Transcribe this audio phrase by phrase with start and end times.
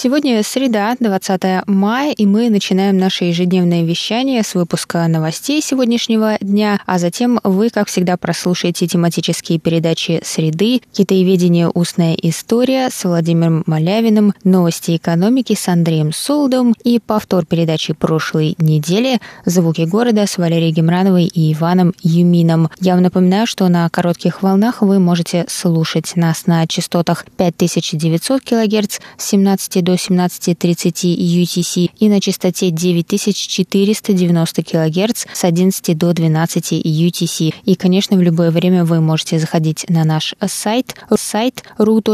[0.00, 6.78] Сегодня среда, 20 мая, и мы начинаем наше ежедневное вещание с выпуска новостей сегодняшнего дня,
[6.86, 11.68] а затем вы, как всегда, прослушаете тематические передачи «Среды», «Китаеведение.
[11.74, 19.18] Устная история» с Владимиром Малявиным, «Новости экономики» с Андреем Солдом и повтор передачи прошлой недели
[19.46, 22.70] «Звуки города» с Валерией Гемрановой и Иваном Юмином.
[22.78, 29.00] Я вам напоминаю, что на коротких волнах вы можете слушать нас на частотах 5900 кГц
[29.16, 37.54] с 17 до 17.30 UTC и на частоте 9490 кГц с 11 до 12 UTC.
[37.64, 42.08] И, конечно, в любое время вы можете заходить на наш сайт, сайт ru.rti.org.tw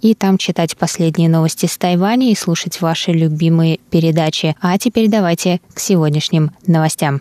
[0.00, 4.56] и там читать последние новости с Тайваня и слушать ваши любимые передачи.
[4.60, 7.20] А теперь давайте к сегодняшним новостям.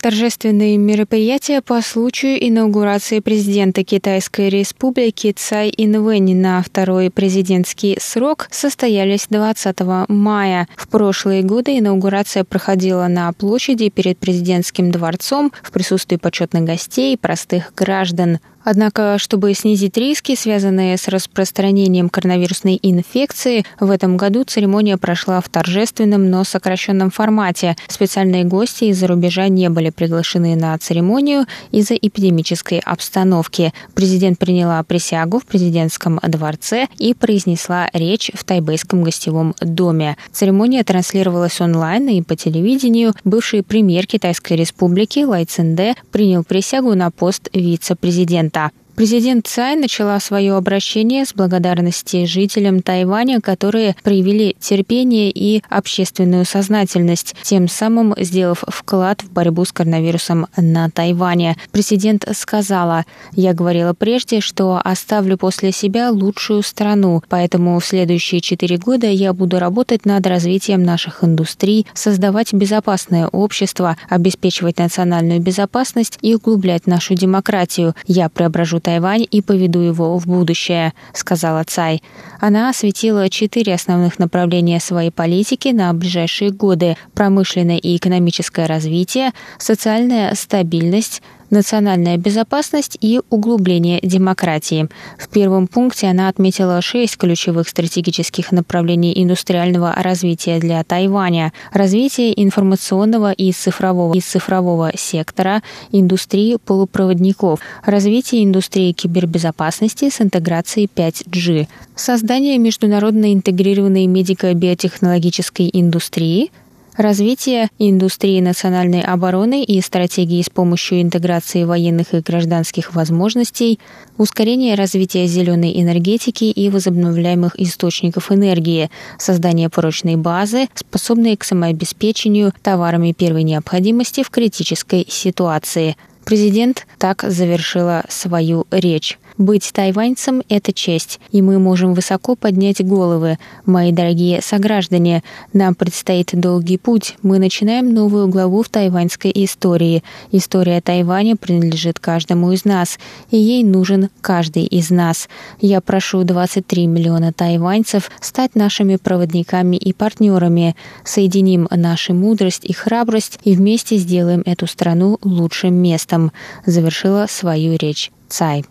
[0.00, 9.26] Торжественные мероприятия по случаю инаугурации президента Китайской республики Цай Инвэнь на второй президентский срок состоялись
[9.28, 10.68] 20 мая.
[10.76, 17.18] В прошлые годы инаугурация проходила на площади перед президентским дворцом в присутствии почетных гостей и
[17.18, 18.38] простых граждан.
[18.70, 25.48] Однако, чтобы снизить риски, связанные с распространением коронавирусной инфекции, в этом году церемония прошла в
[25.48, 27.78] торжественном, но сокращенном формате.
[27.88, 33.72] Специальные гости из-за рубежа не были приглашены на церемонию из-за эпидемической обстановки.
[33.94, 40.18] Президент приняла присягу в президентском дворце и произнесла речь в тайбэйском гостевом доме.
[40.30, 43.14] Церемония транслировалась онлайн и по телевидению.
[43.24, 48.57] Бывший премьер Китайской республики Лай Цинде принял присягу на пост вице-президента.
[48.58, 48.70] Yeah.
[48.98, 57.36] Президент Цай начала свое обращение с благодарности жителям Тайваня, которые проявили терпение и общественную сознательность,
[57.42, 61.56] тем самым сделав вклад в борьбу с коронавирусом на Тайване.
[61.70, 63.04] Президент сказала,
[63.34, 69.32] «Я говорила прежде, что оставлю после себя лучшую страну, поэтому в следующие четыре года я
[69.32, 77.14] буду работать над развитием наших индустрий, создавать безопасное общество, обеспечивать национальную безопасность и углублять нашу
[77.14, 77.94] демократию.
[78.08, 82.02] Я преображу Тайвань и поведу его в будущее»,— сказала Цай.
[82.40, 90.34] Она осветила четыре основных направления своей политики на ближайшие годы– промышленное и экономическое развитие, социальная
[90.34, 94.88] стабильность, национальная безопасность и углубление демократии.
[95.18, 101.52] В первом пункте она отметила шесть ключевых стратегических направлений индустриального развития для Тайваня.
[101.72, 111.68] Развитие информационного и цифрового, и цифрового сектора, индустрии полупроводников, развитие индустрии кибербезопасности с интеграцией 5G,
[111.94, 116.50] создание международно интегрированной медико-биотехнологической индустрии–
[116.98, 123.78] развитие индустрии национальной обороны и стратегии с помощью интеграции военных и гражданских возможностей,
[124.18, 133.12] ускорение развития зеленой энергетики и возобновляемых источников энергии, создание прочной базы, способной к самообеспечению товарами
[133.12, 135.96] первой необходимости в критической ситуации.
[136.28, 139.18] Президент так завершила свою речь.
[139.38, 143.38] Быть тайваньцем– это честь, и мы можем высоко поднять головы.
[143.64, 145.22] Мои дорогие сограждане,
[145.52, 147.16] нам предстоит долгий путь.
[147.22, 150.02] Мы начинаем новую главу в тайваньской истории.
[150.32, 152.98] История Тайваня принадлежит каждому из нас,
[153.30, 155.28] и ей нужен каждый из нас.
[155.60, 160.74] Я прошу 23 миллиона тайваньцев стать нашими проводниками и партнерами.
[161.04, 166.17] Соединим нашу мудрость и храбрость и вместе сделаем эту страну лучшим местом.
[166.66, 168.64] Завершила свою речь Цай.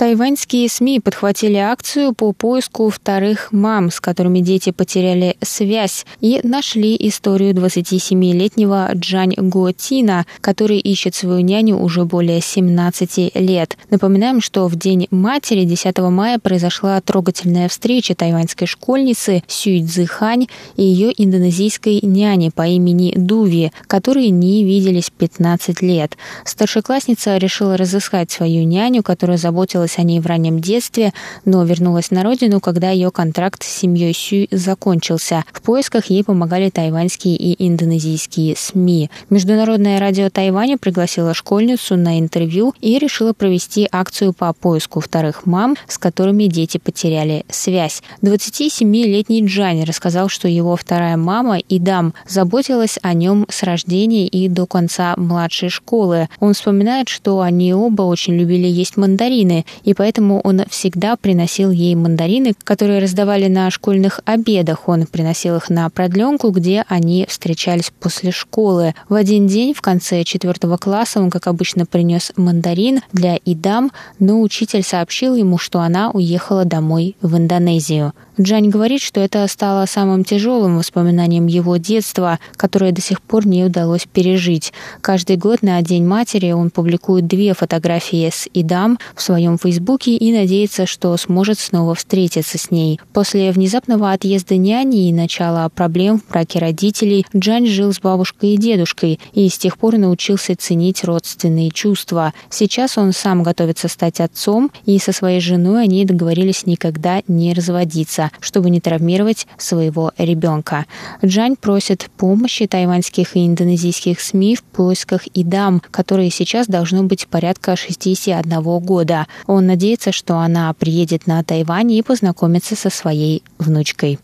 [0.00, 6.96] Тайваньские СМИ подхватили акцию по поиску вторых мам, с которыми дети потеряли связь, и нашли
[6.98, 13.76] историю 27-летнего Джань Го Тина, который ищет свою няню уже более 17 лет.
[13.90, 20.46] Напоминаем, что в День матери 10 мая произошла трогательная встреча тайваньской школьницы Сюй Цзыхань
[20.76, 26.16] и ее индонезийской няни по имени Дуви, которые не виделись 15 лет.
[26.46, 31.12] Старшеклассница решила разыскать свою няню, которая заботилась беспокоилась о ней в раннем детстве,
[31.44, 35.44] но вернулась на родину, когда ее контракт с семьей Сюй закончился.
[35.52, 39.10] В поисках ей помогали тайваньские и индонезийские СМИ.
[39.30, 45.76] Международное радио Тайваня пригласило школьницу на интервью и решила провести акцию по поиску вторых мам,
[45.88, 48.02] с которыми дети потеряли связь.
[48.22, 54.66] 27-летний Джани рассказал, что его вторая мама Идам заботилась о нем с рождения и до
[54.66, 56.28] конца младшей школы.
[56.40, 61.94] Он вспоминает, что они оба очень любили есть мандарины, и поэтому он всегда приносил ей
[61.94, 64.88] мандарины, которые раздавали на школьных обедах.
[64.88, 68.94] Он приносил их на продленку, где они встречались после школы.
[69.08, 74.40] В один день в конце четвертого класса он, как обычно, принес мандарин для Идам, но
[74.40, 78.12] учитель сообщил ему, что она уехала домой в Индонезию.
[78.40, 83.64] Джань говорит, что это стало самым тяжелым воспоминанием его детства, которое до сих пор не
[83.64, 84.72] удалось пережить.
[85.02, 90.32] Каждый год на День матери он публикует две фотографии с Идам в своем фейсбуке и
[90.32, 93.00] надеется, что сможет снова встретиться с ней.
[93.12, 98.56] После внезапного отъезда няни и начала проблем в браке родителей Джань жил с бабушкой и
[98.56, 102.34] дедушкой и с тех пор научился ценить родственные чувства.
[102.48, 108.30] Сейчас он сам готовится стать отцом, и со своей женой они договорились никогда не разводиться
[108.40, 110.86] чтобы не травмировать своего ребенка.
[111.24, 117.76] Джань просит помощи тайваньских и индонезийских СМИ в поисках Идам, которые сейчас должно быть порядка
[117.76, 119.26] 61 года.
[119.50, 124.20] Он надеется, что она приедет на Тайвань и познакомится со своей внучкой.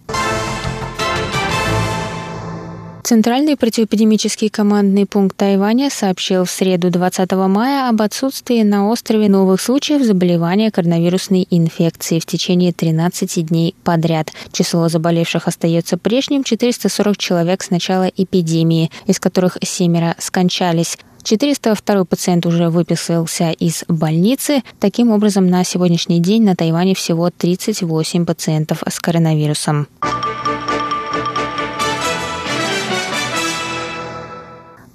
[3.03, 9.61] Центральный противоэпидемический командный пункт Тайваня сообщил в среду 20 мая об отсутствии на острове новых
[9.61, 14.33] случаев заболевания коронавирусной инфекции в течение 13 дней подряд.
[14.53, 20.97] Число заболевших остается прежним– 440 человек с начала эпидемии, из которых семеро скончались.
[21.27, 24.63] 402 пациент уже выписался из больницы.
[24.79, 29.89] Таким образом, на сегодняшний день на Тайване всего 38 пациентов с коронавирусом.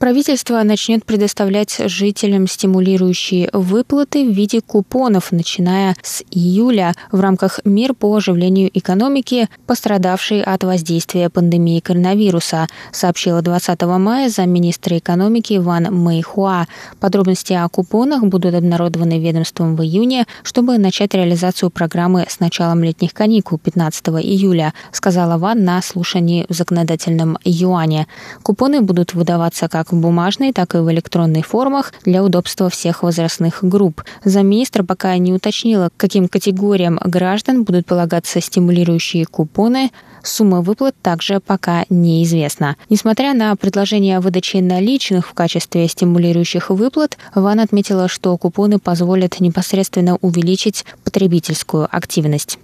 [0.02, 7.94] Правительство начнет предоставлять жителям стимулирующие выплаты в виде купонов, начиная с июля в рамках мер
[7.94, 16.66] по оживлению экономики, пострадавшей от воздействия пандемии коронавируса, сообщила 20 мая замминистра экономики Ван Мэйхуа.
[17.00, 23.14] Подробности о купонах будут обнародованы ведомством в июне, чтобы начать реализацию программы с началом летних
[23.14, 28.08] каникул 15 июля, сказала Ван на слушании в законодательном юане.
[28.42, 33.60] Купоны будут выдаваться как в бумажной, так и в электронной формах для удобства всех возрастных
[33.62, 34.04] групп.
[34.24, 39.92] Замминистра пока не уточнила, каким категориям граждан будут полагаться стимулирующие купоны.
[40.24, 42.76] Сумма выплат также пока неизвестна.
[42.90, 49.40] Несмотря на предложение о выдаче наличных в качестве стимулирующих выплат, Ван отметила, что купоны позволят
[49.40, 52.60] непосредственно увеличить потребительскую активность.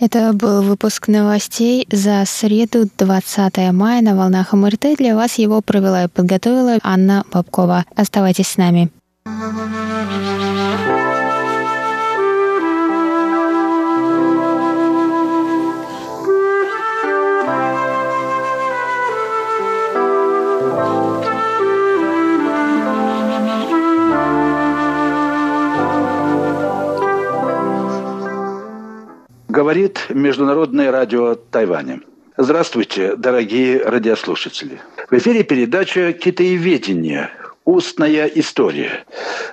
[0.00, 4.96] Это был выпуск новостей за среду 20 мая на волнах МРТ.
[4.98, 7.84] Для вас его провела и подготовила Анна Бабкова.
[7.94, 8.90] Оставайтесь с нами.
[29.54, 32.00] Говорит Международное радио Тайваня.
[32.36, 34.80] Здравствуйте, дорогие радиослушатели.
[35.08, 37.30] В эфире передача «Китаеведение.
[37.64, 39.04] Устная история».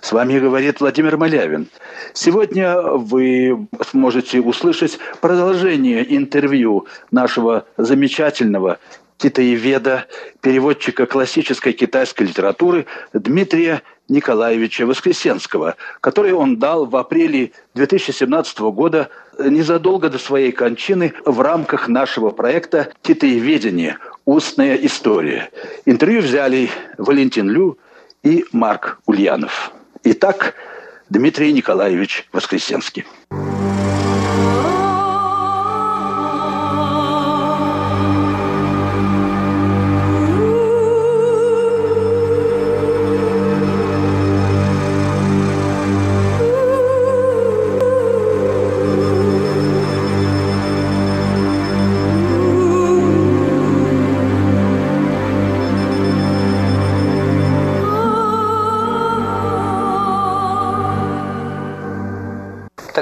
[0.02, 1.68] С вами говорит Владимир Малявин.
[2.14, 8.80] Сегодня вы сможете услышать продолжение интервью нашего замечательного
[9.22, 10.08] китаеведа,
[10.42, 19.10] переводчика классической китайской литературы Дмитрия Николаевича Воскресенского, который он дал в апреле 2017 года
[19.50, 23.98] незадолго до своей кончины в рамках нашего проекта «Китаеведение.
[24.26, 25.50] Устная история».
[25.86, 27.78] Интервью взяли Валентин Лю
[28.24, 29.72] и Марк Ульянов.
[30.04, 30.56] Итак,
[31.10, 33.06] Дмитрий Николаевич Воскресенский.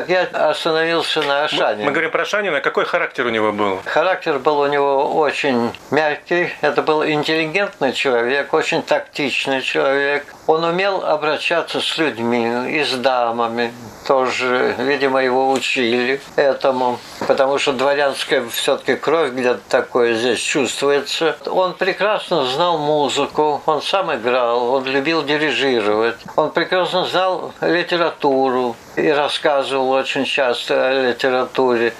[0.09, 1.81] Так я остановился на Ашане.
[1.81, 2.61] Мы, мы говорим про Ашанина.
[2.61, 3.79] Какой характер у него был?
[3.85, 6.49] Характер был у него очень мягкий.
[6.61, 10.25] Это был интеллигентный человек, очень тактичный человек.
[10.49, 13.71] Он умел обращаться с людьми и с дамами.
[14.07, 16.97] Тоже, видимо, его учили этому.
[17.27, 21.35] Потому что дворянская все-таки кровь где-то такое здесь чувствуется.
[21.45, 26.17] Он прекрасно знал музыку, он сам играл, он любил дирижировать.
[26.35, 31.93] Он прекрасно знал литературу и рассказывал очень часто о литературе.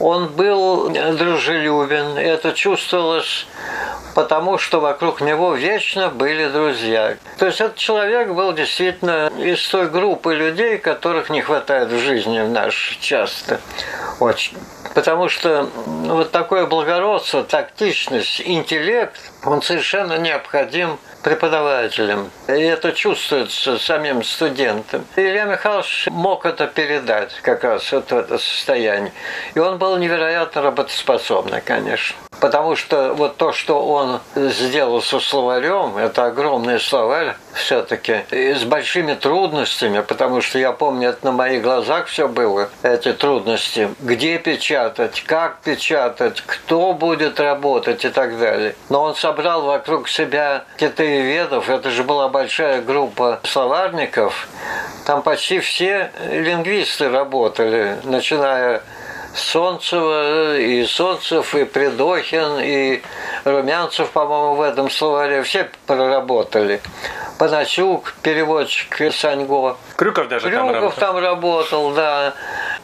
[0.00, 3.46] Он был дружелюбен, это чувствовалось
[4.14, 7.16] потому что вокруг него вечно были друзья.
[7.38, 12.40] То есть этот человек был действительно из той группы людей, которых не хватает в жизни
[12.40, 13.60] в наш часто.
[14.20, 14.58] Очень.
[14.94, 22.30] Потому что вот такое благородство, тактичность, интеллект, он совершенно необходим преподавателям.
[22.48, 25.04] И это чувствуется самим студентам.
[25.16, 29.12] И Илья Михайлович мог это передать как раз вот в это состояние.
[29.54, 32.16] И он был невероятно работоспособный, конечно.
[32.40, 39.14] Потому что вот то, что он сделал со словарем, это огромный словарь все-таки, с большими
[39.14, 43.90] трудностями, потому что я помню, это на моих глазах все было, эти трудности.
[44.00, 48.74] Где печатать, как печатать, кто будет работать и так далее.
[48.88, 54.48] Но он собрал вокруг себя китаеведов, это же была большая группа словарников,
[55.06, 58.82] там почти все лингвисты работали, начиная
[59.34, 63.02] Солнцева, и Солнцев, и Придохин, и
[63.44, 66.80] Румянцев, по-моему, в этом словаре все проработали.
[67.38, 69.76] Панасюк, переводчик Саньго.
[69.96, 71.00] Крюков даже Крюков там работал.
[71.00, 72.34] там работал, да.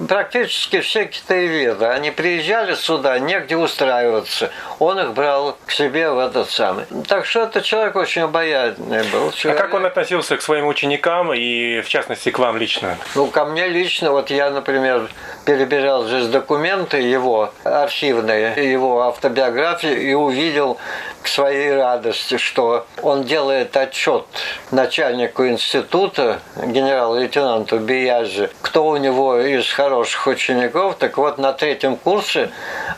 [0.08, 1.84] Практически все китаеведы.
[1.84, 4.50] Они приезжали сюда, негде устраиваться.
[4.78, 6.84] Он их брал к себе в этот самый.
[7.08, 9.32] Так что это человек очень обаятельный был.
[9.32, 9.60] Человек.
[9.60, 12.96] А как он относился к своим ученикам и, в частности, к вам лично?
[13.14, 15.08] Ну, ко мне лично, вот я, например,
[15.44, 20.78] перебирал здесь документы его архивные, его автобиографии и увидел
[21.22, 24.24] к своей радости, что он делает отчет
[24.70, 30.96] начальнику института, генерал-лейтенанту Биязи, кто у него из хороших учеников.
[30.96, 32.50] Так вот, на третьем курсе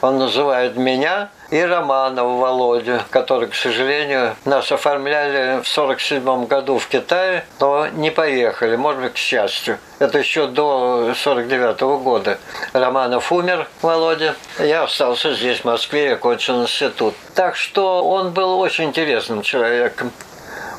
[0.03, 6.87] он называет меня и Романов Володю, который, к сожалению, нас оформляли в 47 году в
[6.87, 9.79] Китае, но не поехали, может быть, к счастью.
[9.99, 12.39] Это еще до 49 года.
[12.73, 14.35] Романов умер, Володя.
[14.59, 17.15] Я остался здесь, в Москве, и окончил институт.
[17.35, 20.13] Так что он был очень интересным человеком.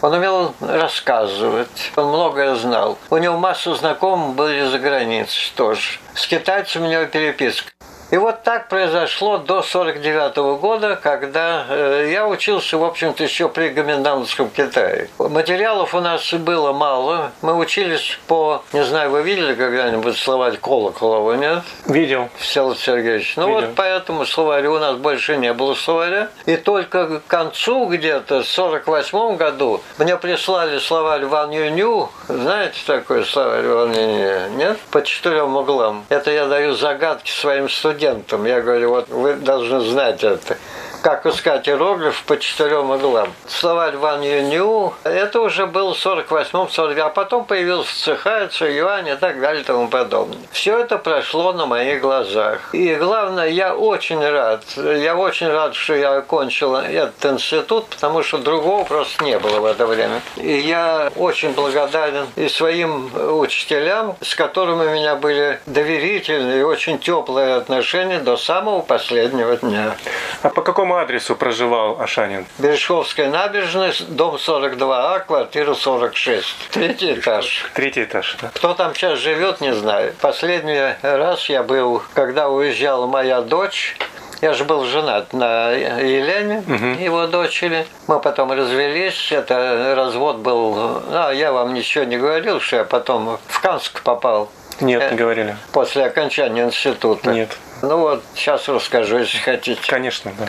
[0.01, 2.97] Он умел рассказывать, он многое знал.
[3.11, 5.99] У него массу знакомых были за границей тоже.
[6.15, 7.71] С китайцами у него переписка.
[8.11, 13.69] И вот так произошло до 49 года, когда э, я учился, в общем-то, еще при
[13.69, 15.07] гоминдановском Китае.
[15.17, 17.31] Материалов у нас было мало.
[17.41, 21.63] Мы учились по, не знаю, вы видели когда-нибудь словарь Колоколова, нет?
[21.85, 22.27] Видел.
[22.35, 23.37] Всеволод Сергеевич.
[23.37, 23.61] Ну Видел.
[23.61, 26.27] вот поэтому словаря у нас больше не было словаря.
[26.45, 32.09] И только к концу где-то, в 48 году, мне прислали словарь Ван Юню.
[32.27, 34.49] Знаете такой словарь Ван Юню?
[34.57, 34.77] Нет?
[34.91, 36.03] По четырем углам.
[36.09, 38.00] Это я даю загадки своим студентам.
[38.01, 40.57] Я говорю, вот вы должны знать это
[41.01, 43.33] как искать иероглиф по четырем углам.
[43.47, 49.15] Словарь Ван Юню, это уже был в 48-м, 40 а потом появился Цеха, Юань и
[49.15, 50.37] так далее и тому подобное.
[50.51, 52.73] Все это прошло на моих глазах.
[52.73, 58.37] И главное, я очень рад, я очень рад, что я окончил этот институт, потому что
[58.37, 60.21] другого просто не было в это время.
[60.37, 66.99] И я очень благодарен и своим учителям, с которыми у меня были доверительные и очень
[66.99, 69.95] теплые отношения до самого последнего дня.
[70.43, 72.45] А по какому адресу проживал Ашанин?
[72.59, 76.69] Бережковская набережная, дом 42А, квартира 46.
[76.71, 77.65] Третий этаж.
[77.73, 78.49] Третий этаж, да?
[78.53, 80.13] Кто там сейчас живет, не знаю.
[80.21, 83.95] Последний раз я был, когда уезжала моя дочь,
[84.41, 86.63] я же был женат на Елене,
[86.99, 87.85] его дочери.
[88.07, 89.31] Мы потом развелись.
[89.31, 91.03] Это развод был...
[91.11, 94.49] А, я вам ничего не говорил, что я потом в Канск попал.
[94.79, 95.55] Нет, Э, не говорили.
[95.71, 97.31] После окончания института.
[97.31, 97.55] Нет.
[97.81, 99.81] Ну вот, сейчас расскажу, если хотите.
[99.87, 100.47] Конечно, да.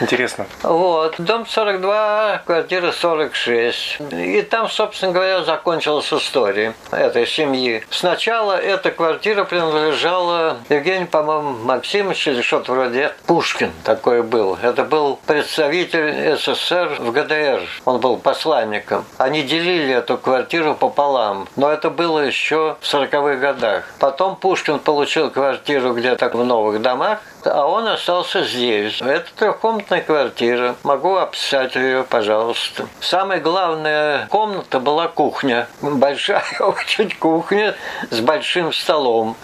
[0.00, 0.46] Интересно.
[0.62, 3.98] Вот, дом 42, квартира 46.
[4.12, 7.84] И там, собственно говоря, закончилась история этой семьи.
[7.90, 13.12] Сначала эта квартира принадлежала Евгению, по-моему, Максимовичу или что-то вроде.
[13.26, 14.56] Пушкин такой был.
[14.62, 17.60] Это был представитель СССР в ГДР.
[17.84, 19.04] Он был посланником.
[19.18, 21.46] Они делили эту квартиру пополам.
[21.56, 23.84] Но это было еще в 40-х годах.
[23.98, 29.00] Потом Пушкин получил квартиру где-то в новых домах а он остался здесь.
[29.00, 30.76] Это трехкомнатная квартира.
[30.82, 32.86] Могу описать ее, пожалуйста.
[33.00, 35.68] Самая главная комната была кухня.
[35.80, 37.74] Большая очень кухня
[38.10, 39.36] с большим столом.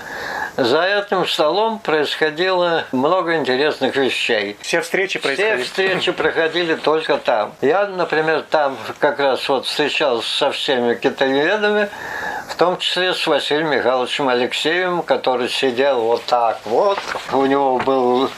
[0.57, 4.57] За этим столом происходило много интересных вещей.
[4.63, 5.57] Все встречи происходили?
[5.57, 7.53] Все встречи проходили только там.
[7.61, 11.91] Я, например, там как раз вот встречался со всеми китаеведами,
[12.49, 16.99] в том числе с Василием Михайловичем Алексеевым, который сидел вот так вот.
[17.33, 18.29] У него был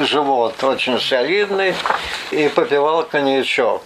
[0.00, 1.74] живот очень солидный
[2.30, 3.82] и попивал коньячок.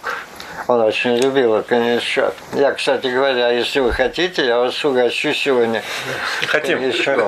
[0.67, 2.33] Он очень любил коньячок.
[2.53, 5.81] Я, кстати говоря, если вы хотите, я вас угощу сегодня
[6.47, 6.79] Хотим.
[6.79, 7.27] коньячком.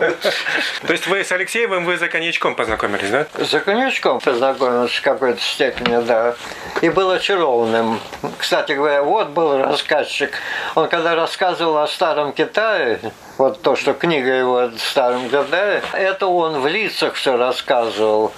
[0.85, 3.27] То есть вы с Алексеевым, вы за коньячком познакомились, да?
[3.33, 6.35] За коньячком познакомился в какой-то степени, да.
[6.81, 7.99] И был очарованным.
[8.37, 10.31] Кстати говоря, вот был рассказчик.
[10.75, 12.99] Он когда рассказывал о старом Китае,
[13.37, 15.29] вот то, что книга его о старом
[15.93, 18.31] это он в лицах все рассказывал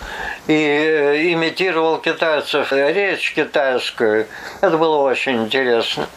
[0.48, 4.28] и э, имитировал китайцев, речь китайскую.
[4.62, 6.08] Это было очень интересно.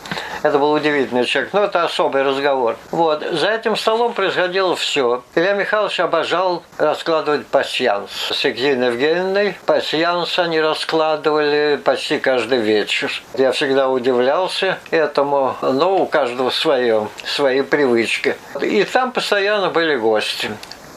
[0.42, 1.52] Это был удивительный человек.
[1.52, 2.76] Но это особый разговор.
[2.90, 3.22] Вот.
[3.22, 5.22] За этим столом происходило все.
[5.34, 8.10] Илья Михайлович обожал раскладывать пасьянс.
[8.10, 13.10] С Екатериной Евгеньевной пасьянс они раскладывали почти каждый вечер.
[13.37, 15.56] Я всегда удивлялся этому.
[15.60, 18.37] Но у каждого свое, свои привычки.
[18.71, 20.49] И там постоянно были гости.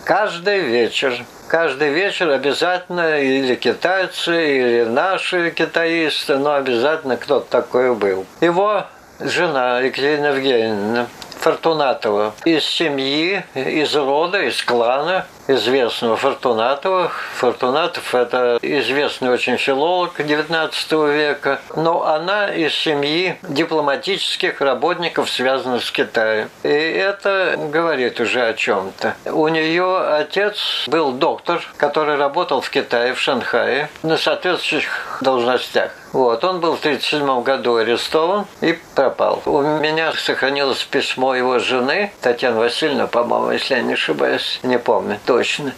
[0.05, 8.25] Каждый вечер каждый вечер обязательно или китайцы, или наши китаисты, но обязательно кто-то такой был.
[8.41, 8.85] Его
[9.19, 11.07] жена Екатерина Евгеньевна
[11.39, 17.11] Фортунатова из семьи, из рода, из клана известного Фортунатова.
[17.35, 25.91] Фортунатов– это известный очень филолог XIX века, но она из семьи дипломатических работников, связанных с
[25.91, 26.49] Китаем.
[26.63, 29.15] И это говорит уже о чем-то.
[29.25, 35.91] У нее отец был доктор, который работал в Китае, в Шанхае, на соответствующих должностях.
[36.13, 39.41] Вот, он был в 1937 году арестован и пропал.
[39.45, 45.19] У меня сохранилось письмо его жены, Татьяна Васильевна, по-моему, если я не ошибаюсь, не помню
[45.33, 45.73] точно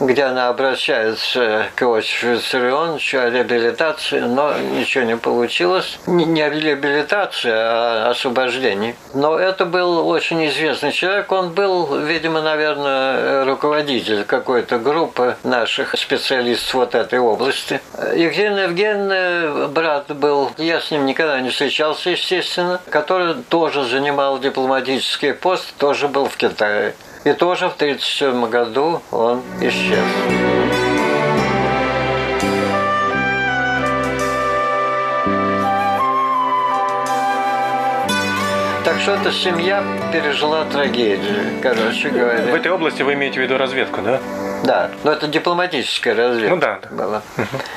[0.00, 5.98] где она обращается к Иосифу Виссарионовичу о реабилитации, но ничего не получилось.
[6.06, 8.96] Не реабилитация, а освобождение.
[9.12, 11.30] Но это был очень известный человек.
[11.30, 17.80] Он был, видимо, наверное, руководитель какой-то группы наших специалистов вот этой области.
[18.14, 25.32] Евгений Евгеньевна, брат был, я с ним никогда не встречался, естественно, который тоже занимал дипломатический
[25.32, 26.94] пост, тоже был в Китае.
[27.24, 29.98] И тоже в 1937 году он исчез.
[38.84, 42.50] Так что эта семья пережила трагедию, короче говоря.
[42.50, 44.20] В этой области вы имеете в виду разведку, да?
[44.64, 46.88] Да, но это дипломатическая разведка Ну да, да.
[46.90, 47.22] была.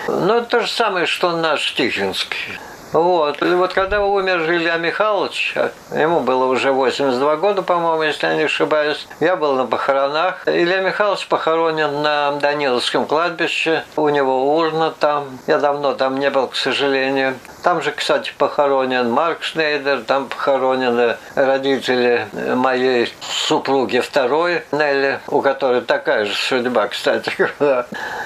[0.07, 2.57] Ну, это то же самое, что наш Тихвинский.
[2.93, 3.41] Вот.
[3.41, 5.55] И вот когда умер Илья Михайлович,
[5.91, 10.43] ему было уже 82 года, по-моему, если я не ошибаюсь, я был на похоронах.
[10.45, 15.39] Илья Михайлович похоронен на Даниловском кладбище, у него урна там.
[15.47, 17.35] Я давно там не был, к сожалению.
[17.63, 25.79] Там же, кстати, похоронен Марк Шнейдер, там похоронены родители моей супруги второй, Нелли, у которой
[25.79, 27.31] такая же судьба, кстати.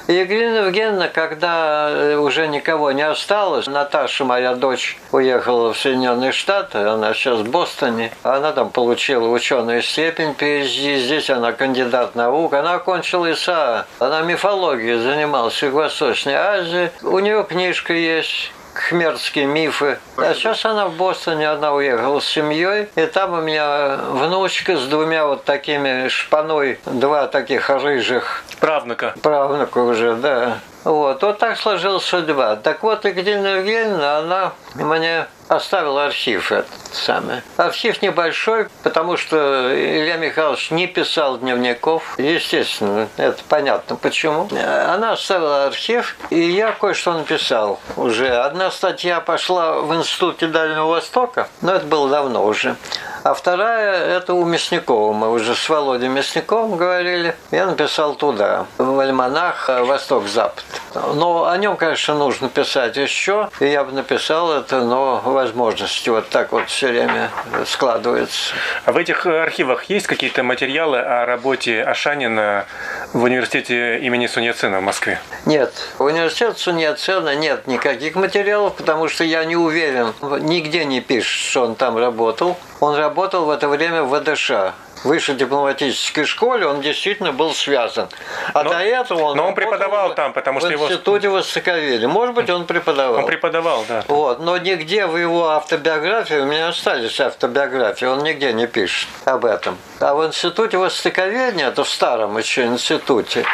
[0.07, 6.79] И Екатерина Евгеньевна, когда уже никого не осталось, Наташа, моя дочь, уехала в Соединенные Штаты,
[6.79, 12.73] она сейчас в Бостоне, она там получила ученую степень PhD, здесь она кандидат наук, она
[12.73, 19.97] окончила ИСА, она мифологией занималась в Юго-Восточной Азии, у нее книжка есть кхмерские мифы.
[20.17, 24.85] А сейчас она в Бостоне, она уехала с семьей, и там у меня внучка с
[24.85, 29.13] двумя вот такими шпаной, два таких рыжих Правнука.
[29.21, 30.59] правнука уже, да.
[30.87, 32.55] Вот, вот так сложилась судьба.
[32.55, 37.41] Так вот, Екатерина Евгеньевна, она мне оставила архив этот самый.
[37.57, 42.15] Архив небольшой, потому что Илья Михайлович не писал дневников.
[42.17, 44.47] Естественно, это понятно почему.
[44.51, 48.29] Она оставила архив, и я кое-что написал уже.
[48.29, 52.77] Одна статья пошла в Институте Дальнего Востока, но это было давно уже.
[53.27, 55.11] А вторая– это у Мясникова.
[55.11, 57.35] Мы уже с Володей Мясниковым говорили.
[57.51, 60.63] Я написал туда, в альманах «Восток-Запад».
[60.93, 63.49] Но о нем, конечно, нужно писать еще.
[63.59, 67.29] И я бы написал это, но возможности вот так вот все время
[67.65, 68.53] складываются.
[68.85, 72.65] А в этих архивах есть какие-то материалы о работе Ашанина
[73.13, 75.19] в университете имени Суньяцена в Москве?
[75.45, 81.49] Нет, в университете Суньяцена нет никаких материалов, потому что я не уверен, нигде не пишет,
[81.49, 82.57] что он там работал.
[82.79, 84.51] Он работал в это время в ВДШ,
[85.03, 88.09] высшей дипломатической школе, он действительно был связан.
[88.53, 89.37] А но, до этого он...
[89.37, 90.85] Но он преподавал там, потому что в его...
[90.85, 92.07] В институте Востоковедения.
[92.07, 93.19] Может быть, он преподавал.
[93.19, 94.03] Он преподавал, да.
[94.07, 94.39] Вот.
[94.39, 99.77] Но нигде в его автобиографии, у меня остались автобиографии, он нигде не пишет об этом.
[99.99, 103.45] А в институте Востоковедения, это в старом еще институте,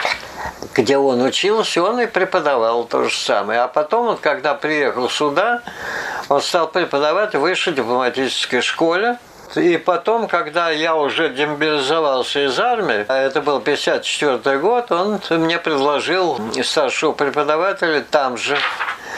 [0.74, 3.62] где он учился, он и преподавал то же самое.
[3.62, 5.62] А потом, он, когда приехал сюда,
[6.30, 9.18] он стал преподавать в высшей дипломатической школе.
[9.56, 15.60] И потом, когда я уже демобилизовался из армии, а это был 54 год, он мне
[15.60, 18.58] предложил старшего преподавателя там же.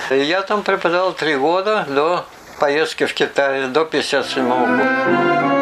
[0.09, 2.25] И я там преподавал три года до
[2.59, 5.54] поездки в Китай, до 57 года.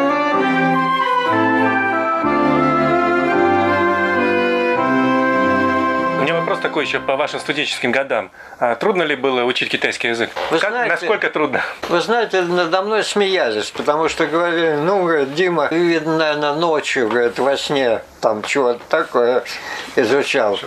[6.74, 8.32] Такой еще по вашим студенческим годам.
[8.58, 10.30] А трудно ли было учить китайский язык?
[10.50, 11.62] Вы как, знаете, насколько трудно?
[11.88, 17.08] Вы знаете, надо мной смеялись, потому что говорили, ну, говорит, Дима, ты, видно, наверное, ночью,
[17.08, 19.44] говорит, во сне там чего-то такое
[19.94, 20.58] изучал.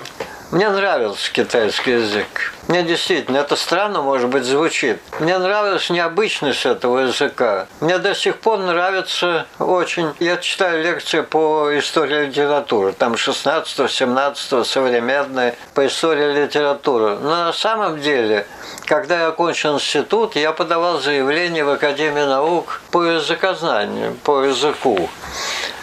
[0.49, 2.53] Мне нравился китайский язык.
[2.69, 5.01] Мне действительно, это странно, может быть, звучит.
[5.19, 7.67] Мне нравилась необычность этого языка.
[7.81, 10.13] Мне до сих пор нравится очень...
[10.21, 12.93] Я читаю лекции по истории литературы.
[12.93, 17.17] Там 16-17 современные по истории литературы.
[17.17, 18.47] Но на самом деле,
[18.85, 25.09] когда я окончил институт, я подавал заявление в Академию наук по языкознанию, по языку.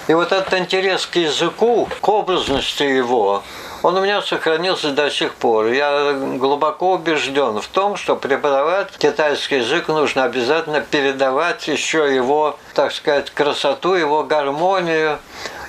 [0.07, 3.43] И вот этот интерес к языку, к образности его,
[3.85, 5.67] он у меня сохранился до сих пор.
[5.67, 12.93] Я глубоко убежден в том, что преподавать китайский язык нужно обязательно передавать еще его, так
[12.93, 15.19] сказать, красоту, его гармонию,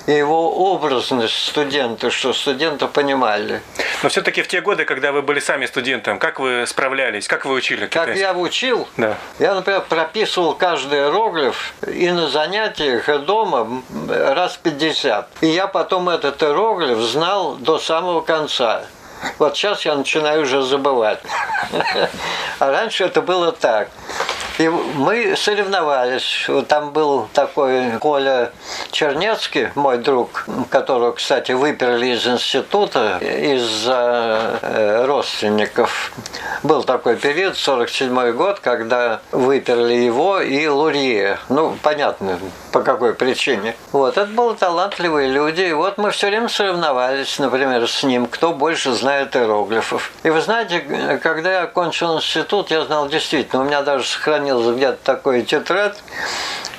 [0.06, 3.60] и его образность студента, что студенты понимали.
[4.02, 7.54] Но все-таки в те годы, когда вы были сами студентом, как вы справлялись, как вы
[7.54, 8.22] учили китайский?
[8.22, 8.88] Как я учил?
[8.96, 9.16] Да.
[9.38, 15.28] Я, например, прописывал каждый иероглиф и на занятиях, и дома раз 50.
[15.40, 18.84] И я потом этот иероглиф знал до самого конца.
[19.38, 21.20] Вот сейчас я начинаю уже забывать.
[22.58, 23.90] А раньше это было так.
[24.58, 26.48] И мы соревновались.
[26.68, 28.52] Там был такой Коля
[28.90, 36.12] Чернецкий, мой друг, которого, кстати, выперли из института из-за э, родственников.
[36.62, 41.38] Был такой период, 47 год, когда выперли его и Лурье.
[41.50, 42.38] Ну, понятно,
[42.72, 43.76] по какой причине.
[43.92, 45.62] Вот, это были талантливые люди.
[45.62, 50.12] И вот мы все время соревновались, например, с ним, кто больше знает иероглифов.
[50.22, 50.80] И вы знаете,
[51.22, 55.98] когда я окончил институт, я знал действительно, у меня даже сохранилось сохранил где-то такой тетрадь,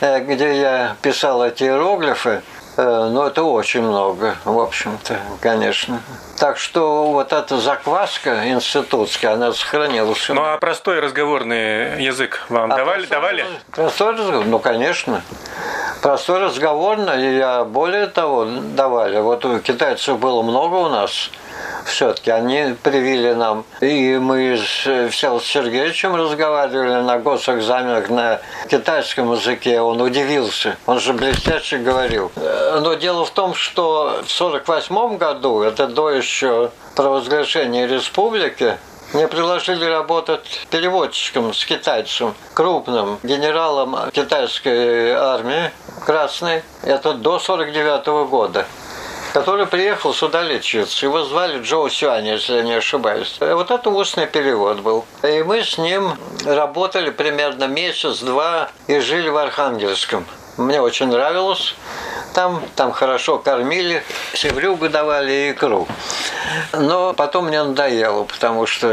[0.02, 2.42] э, где я писал эти иероглифы.
[2.78, 6.02] Э, но это очень много, в общем-то, конечно.
[6.40, 10.30] Так что вот эта закваска институтская, она сохранилась.
[10.30, 13.06] Ну а простой разговорный язык вам а давали?
[13.06, 13.46] Простой, давали?
[13.72, 15.22] Простой разговор, ну конечно.
[16.02, 19.20] Простой разговорный, я более того давали.
[19.20, 21.32] Вот у китайцев было много у нас
[21.86, 23.66] все-таки они привили нам.
[23.82, 29.82] И мы с Всеволодом Сергеевичем разговаривали на госэкзаменах на китайском языке.
[29.82, 30.78] Он удивился.
[30.86, 32.32] Он же блестяще говорил.
[32.36, 38.78] Но дело в том, что в 1948 году, это до еще провозглашения республики,
[39.14, 45.72] мне предложили работать переводчиком с китайцем, крупным генералом китайской армии
[46.06, 46.62] красной.
[46.84, 48.66] Это до 49 года
[49.38, 51.06] который приехал сюда лечиться.
[51.06, 53.38] Его звали Джоу Сюань, если я не ошибаюсь.
[53.40, 55.06] Вот это устный перевод был.
[55.22, 60.26] И мы с ним работали примерно месяц-два и жили в Архангельском.
[60.58, 61.76] Мне очень нравилось
[62.38, 65.88] там, там хорошо кормили, севрюгу давали и икру.
[66.72, 68.88] Но потом мне надоело, потому что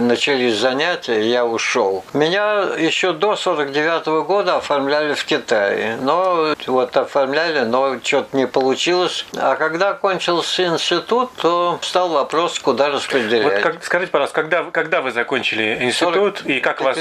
[0.00, 2.04] начались занятия, я ушел.
[2.12, 5.98] Меня еще до 49 -го года оформляли в Китае.
[6.00, 9.26] Но вот оформляли, но что-то не получилось.
[9.36, 13.54] А когда кончился институт, то стал вопрос, куда распределять.
[13.54, 16.96] Вот как, скажите, пожалуйста, когда, когда вы закончили институт 40, и как вас,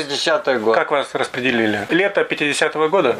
[0.59, 0.75] год.
[0.75, 1.85] как вас распределили?
[1.91, 3.15] Лето 50-го года?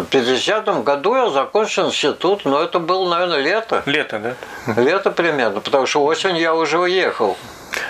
[0.00, 3.82] В 50 году я закончил институт, но это было, наверное, лето.
[3.86, 4.80] Лето, да?
[4.80, 7.36] Лето примерно, потому что осенью я уже уехал.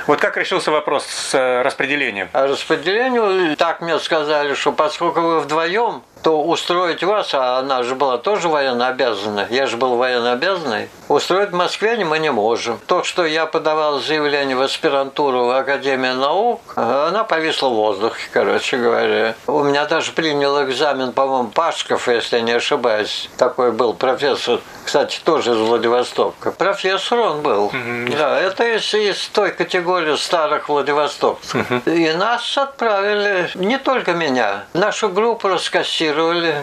[0.07, 2.29] Вот как решился вопрос с э, распределением?
[2.33, 7.95] А распределению, так мне сказали, что поскольку вы вдвоем, то устроить вас, а она же
[7.95, 12.79] была тоже военно обязана, я же был военно обязанный, устроить в Москве мы не можем.
[12.87, 18.77] То, что я подавал заявление в аспирантуру в Академию наук, она повисла в воздухе, короче
[18.77, 19.35] говоря.
[19.47, 23.29] У меня даже принял экзамен, по-моему, Пашков, если я не ошибаюсь.
[23.37, 26.53] Такой был профессор, кстати, тоже из Владивостока.
[26.53, 27.73] Профессор он был.
[28.17, 31.67] Да, это из, из той категории старых Владивостокцев.
[31.87, 36.55] И нас отправили, не только меня, нашу группу раскассировали,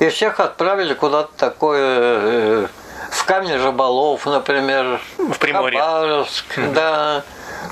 [0.00, 2.66] И всех отправили куда-то такое э,
[3.10, 5.80] в камень рыболов, например, в Приморье.
[5.80, 6.72] Хабаровск, mm-hmm.
[6.72, 7.22] да,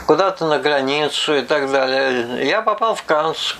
[0.06, 2.46] куда-то на границу и так далее.
[2.46, 3.56] Я попал в Канск.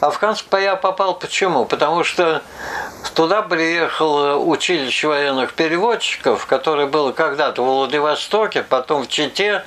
[0.00, 1.64] А в Канск я попал почему?
[1.64, 2.42] Потому что
[3.14, 9.64] туда приехало училище военных переводчиков, которое было когда-то в Владивостоке, потом в Чите,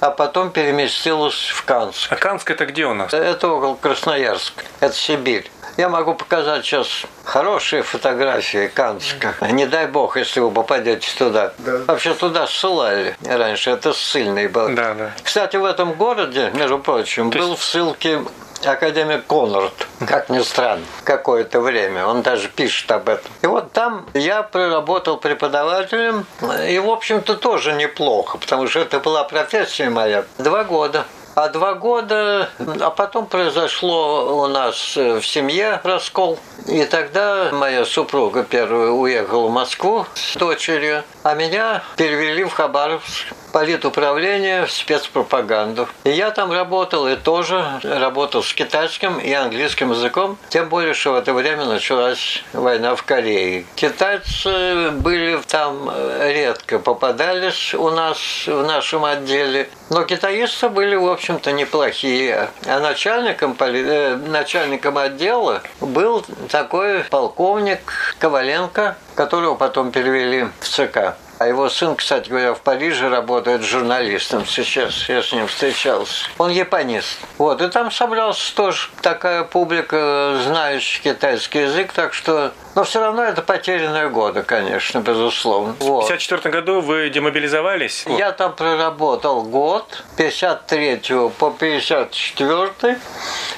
[0.00, 2.12] а потом переместилось в Канск.
[2.12, 3.12] А Канск это где у нас?
[3.14, 5.48] Это около Красноярска, это Сибирь.
[5.76, 9.34] Я могу показать сейчас хорошие фотографии Канска.
[9.50, 11.52] Не дай бог, если вы попадете туда.
[11.58, 11.78] Да.
[11.86, 13.70] Вообще туда ссылали раньше.
[13.70, 14.68] Это ссыльный был.
[14.70, 15.10] Да, да.
[15.22, 18.20] Кстати, в этом городе, между прочим, То был в ссылке
[18.64, 19.72] академик Конрад,
[20.06, 22.06] как ни странно, какое-то время.
[22.06, 23.30] Он даже пишет об этом.
[23.42, 26.26] И вот там я проработал преподавателем,
[26.68, 30.24] и, в общем-то, тоже неплохо, потому что это была профессия моя.
[30.38, 31.04] Два года.
[31.42, 36.38] А два года, а потом произошло у нас в семье раскол.
[36.66, 43.26] И тогда моя супруга первая уехала в Москву с дочерью, а меня перевели в Хабаровск
[43.52, 45.88] политуправление в спецпропаганду.
[46.04, 51.12] И я там работал и тоже работал с китайским и английским языком, тем более, что
[51.12, 53.64] в это время началась война в Корее.
[53.74, 61.52] Китайцы были там редко попадались у нас в нашем отделе, но китаисты были, в общем-то,
[61.52, 62.50] неплохие.
[62.66, 67.80] А начальником, э, начальником отдела был такой полковник
[68.18, 71.16] Коваленко, которого потом перевели в ЦК.
[71.40, 75.08] А его сын, кстати говоря, в Париже работает журналистом сейчас.
[75.08, 76.26] Я с ним встречался.
[76.36, 77.18] Он японист.
[77.38, 77.62] Вот.
[77.62, 81.94] И там собрался тоже такая публика, знающая китайский язык.
[81.94, 82.52] Так что...
[82.74, 85.74] Но все равно это потерянные годы, конечно, безусловно.
[85.78, 86.02] Вот.
[86.02, 88.04] В 1954 году вы демобилизовались?
[88.06, 92.98] Я там проработал год, 53 по 54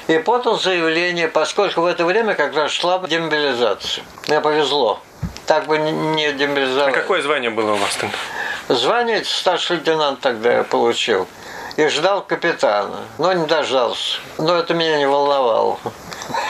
[0.07, 4.05] и подал заявление, поскольку в это время как раз шла демобилизация.
[4.29, 5.01] Мне повезло
[5.45, 6.91] так бы не демобилизовали.
[6.91, 8.11] А какое звание было у вас там?
[8.69, 11.27] Звание старший лейтенант тогда я получил.
[11.75, 14.19] И ждал капитана, но не дождался.
[14.37, 15.79] Но это меня не волновало.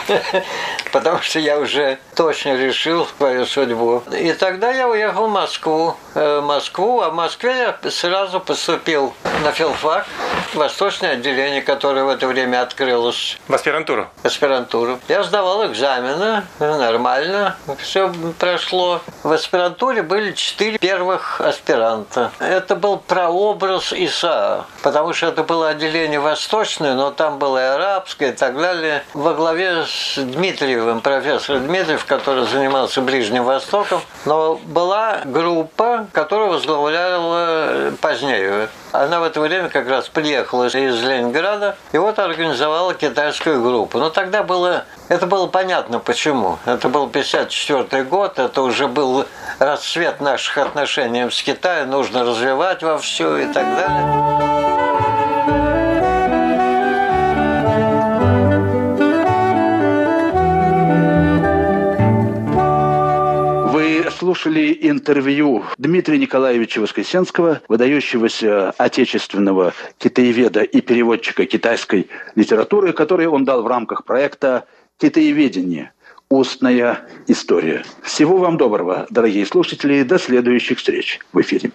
[0.92, 4.02] Потому что я уже точно решил свою судьбу.
[4.12, 5.96] И тогда я уехал в Москву.
[6.14, 10.06] Э, Москву, а в Москве я сразу поступил на филфак,
[10.54, 13.38] восточное отделение, которое в это время открылось.
[13.48, 14.08] В аспирантуру?
[14.22, 14.98] В аспирантуру.
[15.08, 19.00] Я сдавал экзамены, нормально, все прошло.
[19.22, 22.30] В аспирантуре были четыре первых аспиранта.
[22.38, 28.30] Это был прообраз ИСА, потому что это было отделение восточное, но там было и арабское
[28.30, 29.02] и так далее.
[29.14, 37.92] Во главе с Дмитриевым, профессором Дмитриев, который занимался Ближним Востоком, но была группа, которую возглавляла
[38.00, 38.68] позднее.
[38.92, 43.98] Она в это время как раз приехала из Ленинграда и вот организовала китайскую группу.
[43.98, 46.58] Но тогда было, это было понятно почему.
[46.64, 49.26] Это был 54 год, это уже был
[49.58, 54.73] расцвет наших отношений с Китаем, нужно развивать во все и так далее.
[64.14, 73.62] Слушали интервью Дмитрия Николаевича Воскресенского, выдающегося отечественного китаеведа и переводчика китайской литературы, который он дал
[73.62, 74.64] в рамках проекта
[74.98, 75.92] «Китаеведение.
[76.28, 77.84] Устная история».
[78.02, 80.02] Всего вам доброго, дорогие слушатели.
[80.02, 81.72] До следующих встреч в эфире.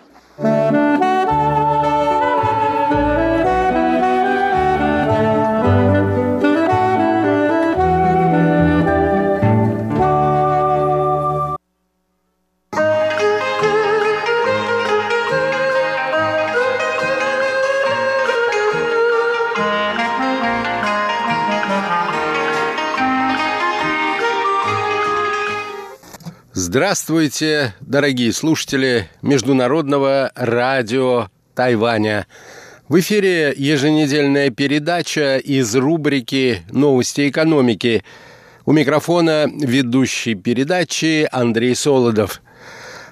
[26.71, 32.27] Здравствуйте, дорогие слушатели Международного радио Тайваня.
[32.87, 38.03] В эфире еженедельная передача из рубрики «Новости экономики».
[38.67, 42.39] У микрофона ведущий передачи Андрей Солодов.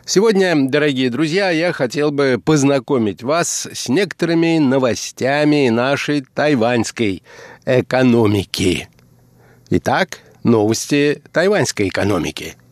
[0.06, 7.24] Сегодня, дорогие друзья, я хотел бы познакомить вас с некоторыми новостями нашей тайваньской
[7.66, 8.88] экономики.
[9.72, 12.56] Итак, новости тайваньской экономики–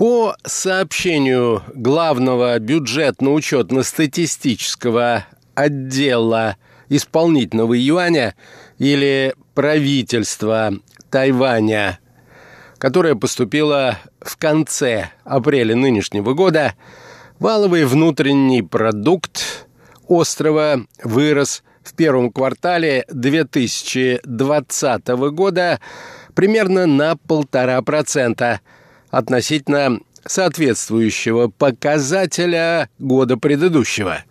[0.00, 6.56] По сообщению главного бюджетно-учетно-статистического отдела
[6.88, 8.34] исполнительного юаня
[8.78, 10.72] или правительства
[11.10, 11.98] Тайваня,
[12.78, 16.72] которое поступило в конце апреля нынешнего года,
[17.38, 19.66] валовый внутренний продукт
[20.08, 25.78] острова вырос в первом квартале 2020 года
[26.34, 28.62] примерно на полтора процента
[29.10, 34.24] относительно соответствующего показателя года предыдущего.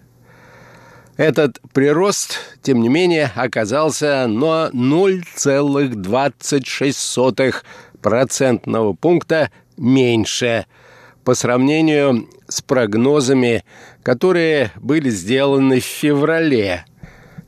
[1.17, 7.55] Этот прирост, тем не менее, оказался на 0,26
[8.01, 10.65] процентного пункта меньше
[11.25, 13.65] по сравнению с прогнозами,
[14.01, 16.85] которые были сделаны в феврале.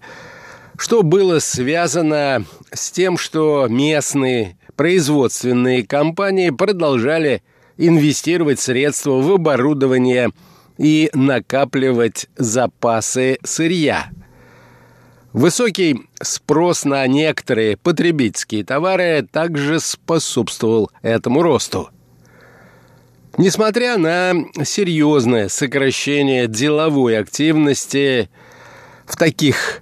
[0.77, 7.43] что было связано с тем, что местные производственные компании продолжали
[7.77, 10.31] инвестировать средства в оборудование
[10.77, 14.09] и накапливать запасы сырья.
[15.33, 21.89] Высокий спрос на некоторые потребительские товары также способствовал этому росту.
[23.37, 28.29] Несмотря на серьезное сокращение деловой активности
[29.07, 29.81] в таких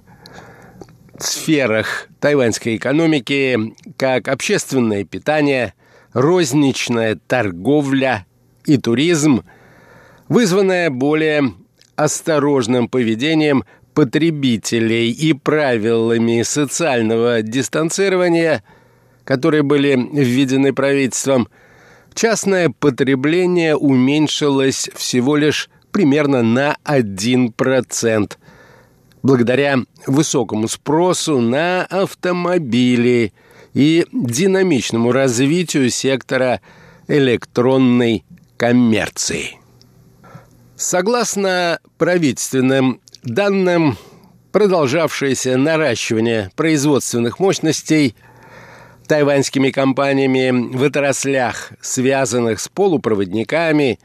[1.18, 5.74] сферах тайваньской экономики, как общественное питание,
[6.14, 8.26] розничная торговля
[8.64, 9.44] и туризм,
[10.28, 11.52] вызванная более
[11.94, 18.64] осторожным поведением потребителей и правилами социального дистанцирования,
[19.24, 21.48] которые были введены правительством–
[22.14, 28.32] частное потребление уменьшилось всего лишь примерно на 1%,
[29.22, 33.32] благодаря высокому спросу на автомобили
[33.74, 36.60] и динамичному развитию сектора
[37.08, 38.24] электронной
[38.56, 39.58] коммерции.
[40.76, 43.96] Согласно правительственным данным,
[44.50, 48.16] продолжавшееся наращивание производственных мощностей–
[49.06, 53.98] тайваньскими компаниями в отраслях, связанных с полупроводниками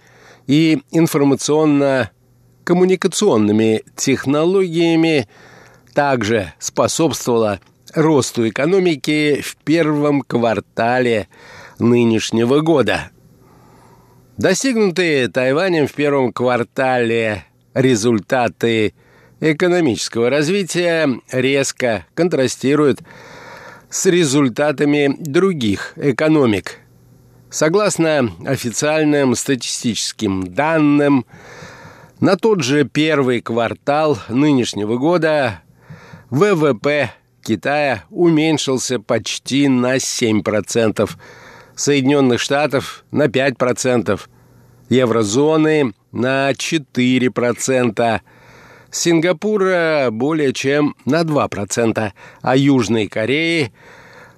[0.48, 5.28] и информационно-коммуникационными технологиями,
[5.94, 7.60] также способствовала
[7.94, 11.28] росту экономики в первом квартале
[11.80, 13.10] нынешнего года.
[14.38, 18.94] Достигнутые Тайванем в первом квартале результаты
[19.40, 23.00] экономического развития резко контрастируют
[24.06, 26.80] результатами других экономик.
[27.50, 31.26] Согласно официальным статистическим данным,
[32.20, 35.62] на тот же первый квартал нынешнего года
[36.30, 41.10] ВВП Китая уменьшился почти на 7%,
[41.76, 44.20] Соединенных Штатов на 5%,
[44.90, 48.22] еврозоны на 4%,
[48.92, 53.72] Сингапура более чем на 2%, а Южной Кореи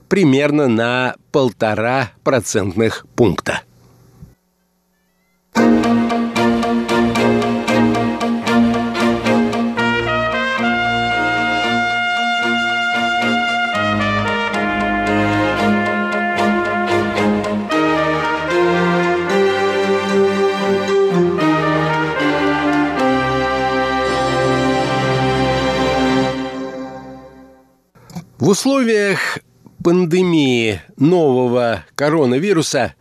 [0.08, 3.62] примерно на полтора процентных пункта.
[28.40, 29.40] В условиях
[29.84, 32.96] пандемии нового коронавируса,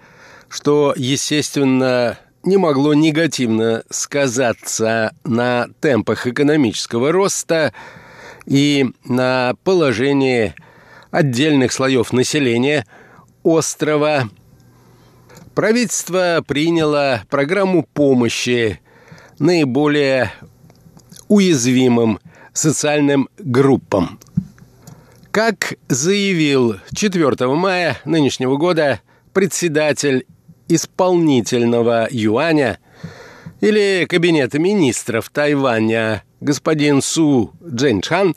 [0.48, 7.72] что, естественно, не могло негативно сказаться на темпах экономического роста
[8.46, 10.56] и на положении
[11.12, 12.84] отдельных слоев населения
[13.44, 14.28] острова,
[15.54, 18.80] правительство приняло программу помощи
[19.38, 20.32] наиболее
[21.28, 22.18] уязвимым
[22.52, 24.18] социальным группам.
[25.30, 29.00] Как заявил 4 мая нынешнего года
[29.34, 30.26] председатель
[30.68, 32.78] исполнительного юаня
[33.60, 38.34] или Кабинета министров Тайваня господин Су Джэньчхан,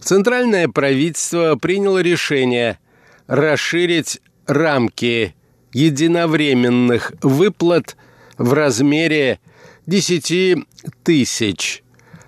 [0.00, 2.78] Центральное правительство приняло решение
[3.26, 5.34] расширить рамки
[5.72, 7.96] единовременных выплат
[8.38, 9.38] в размере
[9.86, 10.66] 10
[11.04, 11.82] тысяч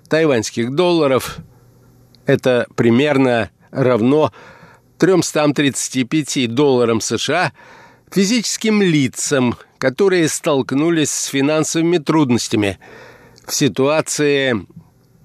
[0.09, 1.37] тайваньских долларов.
[2.25, 4.31] Это примерно равно
[4.97, 7.51] 335 долларам США
[8.11, 12.79] физическим лицам, которые столкнулись с финансовыми трудностями
[13.45, 14.65] в ситуации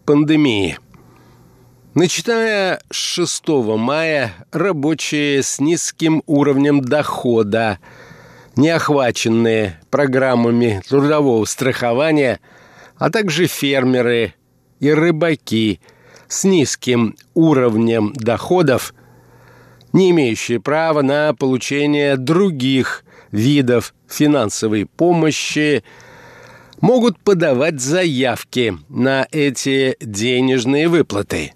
[0.05, 0.79] пандемии.
[1.95, 3.49] Начиная с 6
[3.79, 7.79] мая рабочие с низким уровнем дохода,
[8.57, 12.41] не охваченные программами трудового страхования,
[12.97, 14.35] а также фермеры
[14.79, 15.81] и рыбаки
[16.31, 18.95] с низким уровнем доходов,
[19.93, 25.83] не имеющие права на получение других видов финансовой помощи,
[26.81, 31.53] могут подавать заявки на эти денежные выплаты.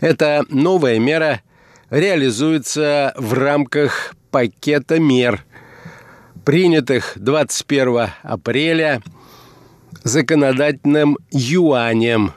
[0.00, 1.40] Эта новая мера
[1.88, 5.44] реализуется в рамках пакета мер,
[6.44, 9.02] принятых 21 апреля
[10.04, 12.34] законодательным юанем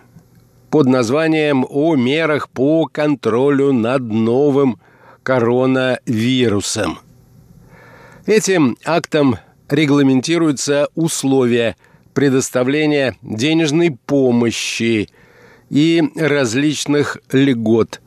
[0.74, 4.80] под названием «О мерах по контролю над новым
[5.21, 6.97] коронавирусом».
[8.26, 9.38] Этим актом
[9.69, 11.76] регламентируются условия
[12.15, 15.09] предоставления денежной помощи
[15.69, 18.01] и различных льгот,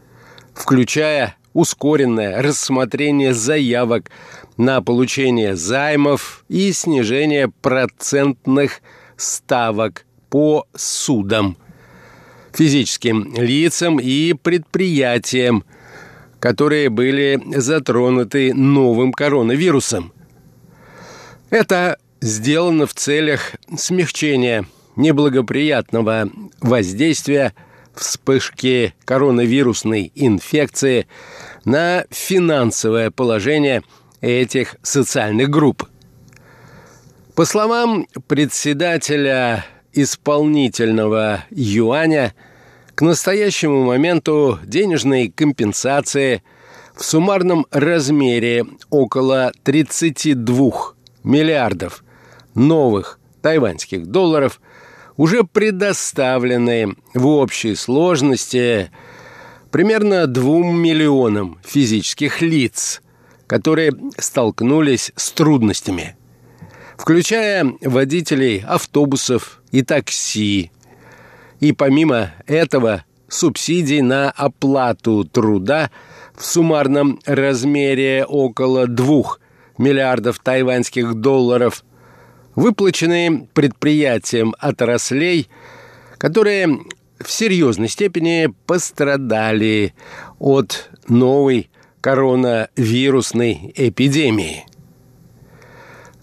[0.52, 4.10] включая ускоренное рассмотрение заявок
[4.56, 8.80] на получение займов и снижение процентных
[9.16, 11.58] ставок по судам–
[12.56, 15.64] физическим лицам и предприятиям,
[16.40, 20.12] которые были затронуты новым коронавирусом.
[21.50, 26.30] Это сделано в целях смягчения неблагоприятного
[26.60, 27.52] воздействия
[27.94, 31.06] вспышки коронавирусной инфекции
[31.64, 33.82] на финансовое положение
[34.20, 35.84] этих социальных групп.
[37.34, 42.34] По словам председателя исполнительного юаня
[42.96, 46.42] к настоящему моменту денежные компенсации
[46.94, 52.02] в суммарном размере около 32 миллиардов
[52.54, 54.62] новых тайваньских долларов
[55.18, 58.90] уже предоставлены в общей сложности
[59.70, 63.02] примерно 2 миллионам физических лиц,
[63.46, 66.16] которые столкнулись с трудностями–
[66.96, 70.70] включая водителей автобусов и такси.
[71.60, 75.90] И помимо этого субсидий на оплату труда
[76.34, 79.22] в суммарном размере около 2
[79.78, 81.84] миллиардов тайваньских долларов,
[82.54, 85.48] выплаченные предприятиям отраслей,
[86.18, 86.80] которые
[87.18, 89.94] в серьезной степени пострадали
[90.38, 94.66] от новой коронавирусной эпидемии.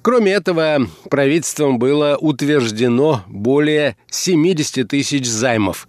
[0.04, 5.88] Кроме этого, правительством было утверждено более 70 тысяч займов,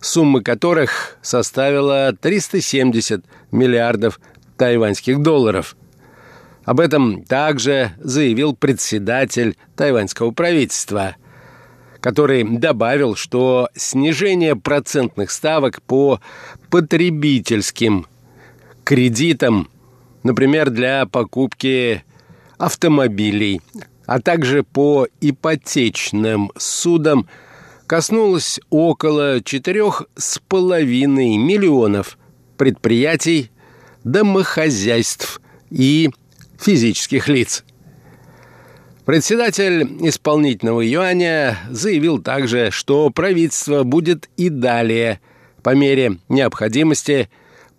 [0.00, 4.20] суммы которых составила 370 миллиардов
[4.56, 5.76] тайваньских долларов.
[6.64, 11.16] Об этом также заявил председатель тайваньского правительства,
[12.00, 16.20] который добавил, что снижение процентных ставок по
[16.70, 18.06] потребительским
[18.82, 19.68] кредитам,
[20.22, 22.02] например, для покупки
[22.62, 23.60] автомобилей,
[24.06, 27.28] а также по ипотечным судам
[27.88, 30.06] коснулось около 4,5
[30.96, 32.18] миллионов
[32.56, 33.50] предприятий,
[34.04, 35.40] домохозяйств
[35.70, 36.10] и
[36.56, 37.64] физических лиц.
[39.06, 45.20] Председатель исполнительного юаня заявил также, что правительство будет и далее,
[45.64, 47.28] по мере необходимости,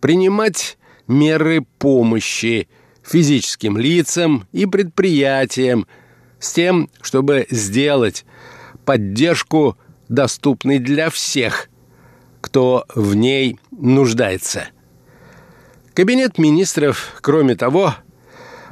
[0.02, 0.78] принимать
[1.08, 2.68] меры помощи–
[3.04, 5.88] физическим лицам и предприятиям
[6.40, 8.26] с тем, чтобы сделать
[8.86, 9.78] поддержку
[10.10, 11.70] доступной для всех,
[12.42, 14.68] кто в ней нуждается–
[15.94, 17.94] Кабинет министров, кроме того,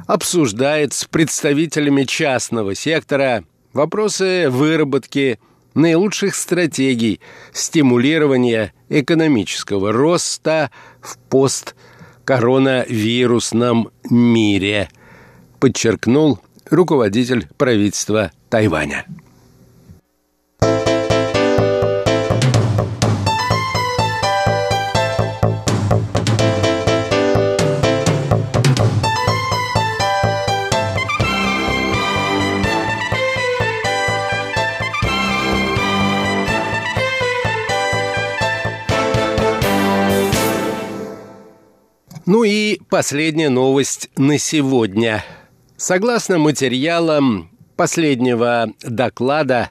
[0.08, 5.38] обсуждает с представителями частного сектора вопросы выработки
[5.74, 7.20] наилучших стратегий
[7.52, 11.16] стимулирования экономического роста в
[12.24, 14.88] посткоронавирусном мире,
[15.58, 16.38] подчеркнул
[16.70, 19.04] руководитель правительства Тайваня.
[42.24, 45.24] Ну и последняя новость на сегодня.
[45.76, 49.70] Согласно материалам последнего доклада,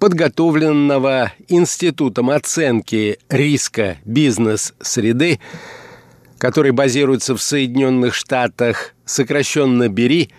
[0.00, 5.38] подготовленного Институтом оценки риска бизнес-среды,
[6.38, 10.30] который базируется в Соединенных Штатах, сокращенно БЕРИ,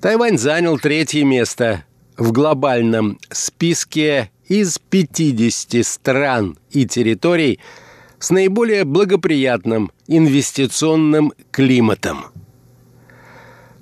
[0.00, 1.84] Тайвань занял третье место
[2.16, 7.60] в глобальном списке из 50 стран и территорий–
[8.18, 12.26] с наиболее благоприятным инвестиционным климатом.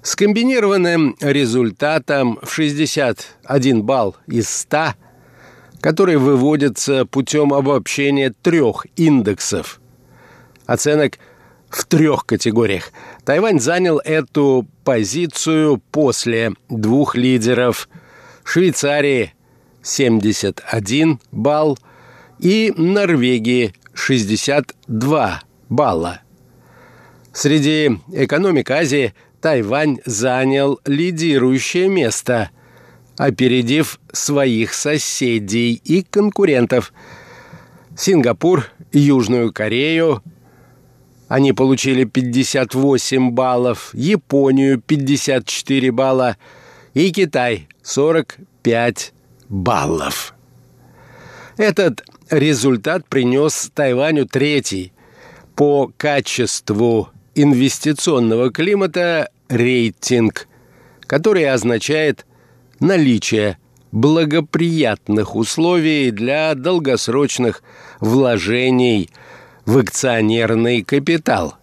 [0.02, 4.94] Скомбинированным результатом в 61 балл из 100,
[5.80, 9.80] который выводится путем обобщения трех индексов,
[10.66, 11.18] оценок
[11.68, 12.92] в трех категориях.
[13.24, 17.88] Тайвань занял эту позицию после двух лидеров
[18.44, 19.34] Швейцарии
[19.82, 21.78] 71 балл
[22.38, 26.20] и Норвегии 62 балла.
[27.32, 32.50] Среди экономик Азии Тайвань занял лидирующее место,
[33.16, 36.92] опередив своих соседей и конкурентов.
[37.96, 40.22] Сингапур, Южную Корею,
[41.28, 46.36] они получили 58 баллов, Японию 54 балла
[46.94, 49.12] и Китай 45
[49.48, 50.34] баллов.
[51.56, 54.92] Этот результат принес Тайваню третий
[55.54, 60.48] по качеству инвестиционного климата рейтинг,
[61.06, 62.26] который означает
[62.80, 63.58] наличие
[63.92, 67.62] благоприятных условий для долгосрочных
[68.00, 69.10] вложений
[69.64, 71.56] в акционерный капитал.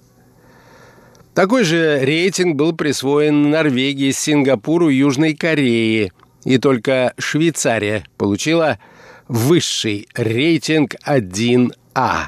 [1.33, 6.11] Такой же рейтинг был присвоен Норвегии, Сингапуру, Южной Корее,
[6.45, 8.79] и только Швейцария получила–
[9.33, 12.25] высший рейтинг 1А.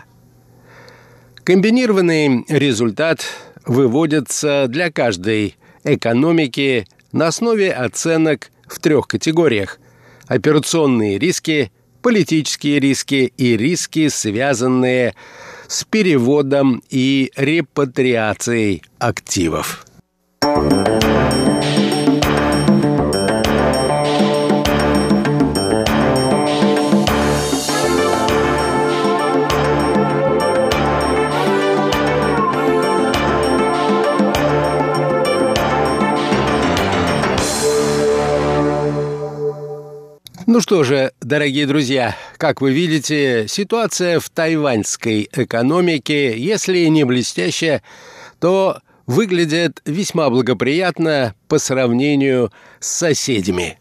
[1.44, 3.24] Комбинированный результат
[3.64, 9.80] выводится для каждой экономики на основе оценок в трех категориях–
[10.28, 15.14] операционные риски, политические риски и риски, связанные
[15.68, 19.86] с переводом и репатриацией активов.
[40.48, 47.82] Ну что же, дорогие друзья, как вы видите, ситуация в тайваньской экономике, если не блестящая,
[48.40, 48.78] то
[49.08, 53.80] выглядит весьма благоприятно по сравнению с соседями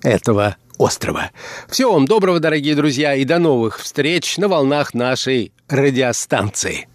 [0.00, 1.32] этого острова.
[1.68, 6.86] Всего вам доброго, дорогие друзья, и до новых встреч на волнах нашей радиостанции.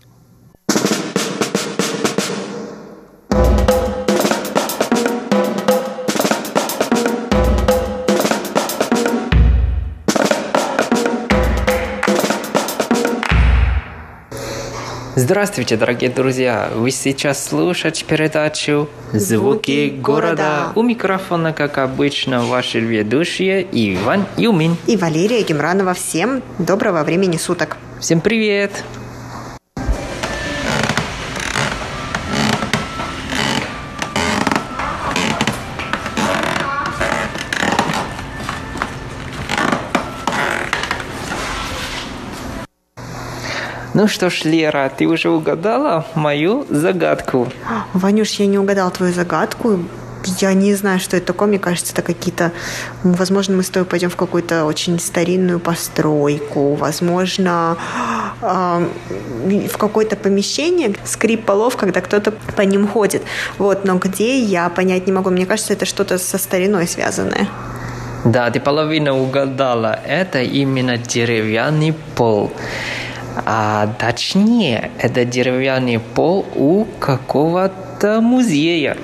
[15.24, 16.72] Здравствуйте, дорогие друзья!
[16.74, 20.72] Вы сейчас слушаете передачу «Звуки города».
[20.74, 25.94] У микрофона, как обычно, ваши ведущие Иван Юмин и Валерия Гемранова.
[25.94, 27.78] Всем доброго времени суток!
[28.00, 28.72] Всем привет!
[43.94, 47.48] Ну что ж, Лера, ты уже угадала мою загадку?
[47.94, 49.80] Ванюш, я не угадал твою загадку.
[50.40, 51.50] Я не знаю, что это такое.
[51.50, 52.52] Мне кажется, это какие-то...
[53.04, 56.76] Возможно, мы с тобой пойдем в какую-то очень старинную постройку.
[56.76, 57.76] Возможно,
[58.42, 58.88] э,
[59.68, 63.24] в какое-то помещение скрип полов, когда кто-то по ним ходит.
[63.58, 65.32] Вот, но где, я понять не могу.
[65.32, 67.50] Мне кажется, это что-то со стариной связанное.
[68.24, 70.00] Да, ты половину угадала.
[70.08, 72.52] Это именно деревянный пол.
[73.54, 78.96] А точнее, это деревянный пол у какого-то музея.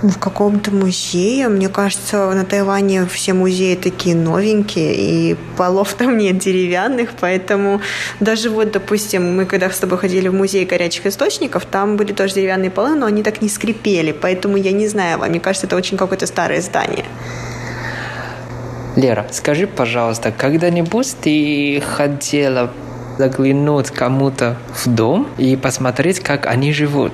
[0.00, 1.48] Ну, в каком-то музее.
[1.48, 7.80] Мне кажется, на Тайване все музеи такие новенькие, и полов там нет деревянных, поэтому
[8.20, 12.34] даже вот, допустим, мы когда с тобой ходили в музей горячих источников, там были тоже
[12.34, 15.96] деревянные полы, но они так не скрипели, поэтому я не знаю, мне кажется, это очень
[15.96, 17.06] какое-то старое здание.
[18.94, 22.70] Лера, скажи, пожалуйста, когда-нибудь ты хотела
[23.20, 27.12] заглянуть кому-то в дом и посмотреть, как они живут?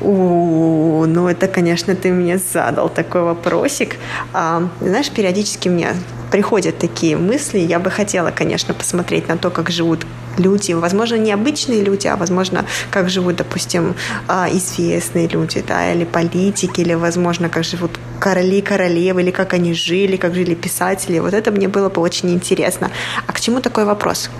[0.00, 3.96] У, ну это, конечно, ты мне задал такой вопросик.
[4.32, 5.94] А, знаешь, периодически мне
[6.32, 7.58] приходят такие мысли.
[7.60, 10.06] Я бы хотела, конечно, посмотреть на то, как живут
[10.38, 13.94] люди, возможно, не обычные люди, а, возможно, как живут, допустим,
[14.26, 19.72] а, известные люди, да, или политики, или, возможно, как живут короли, королевы, или как они
[19.72, 21.20] жили, как жили писатели.
[21.20, 22.90] Вот это мне было бы очень интересно.
[23.26, 24.30] А к чему такой вопрос?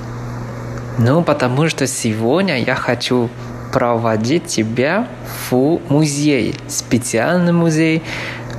[0.99, 3.31] Ну, потому что сегодня я хочу
[3.73, 5.07] проводить тебя
[5.49, 8.03] в музей, специальный музей,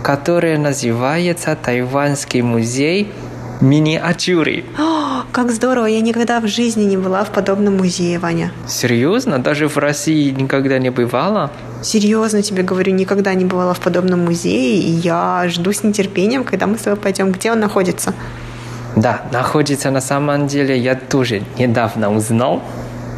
[0.04, 3.12] который называется Тайванский музей
[3.60, 4.64] миниатюры.
[4.78, 5.88] О, как здорово!
[5.88, 8.54] Я никогда в жизни не была в подобном музее, Ваня.
[8.68, 9.40] Серьезно?
[9.40, 11.52] Даже в России никогда не бывала?
[11.84, 16.68] Серьезно тебе говорю, никогда не бывала в подобном музее, и я жду с нетерпением, когда
[16.68, 17.34] мы с тобой пойдем.
[17.34, 18.14] Где он находится?
[18.96, 22.62] Да, находится на самом деле, я тоже недавно узнал.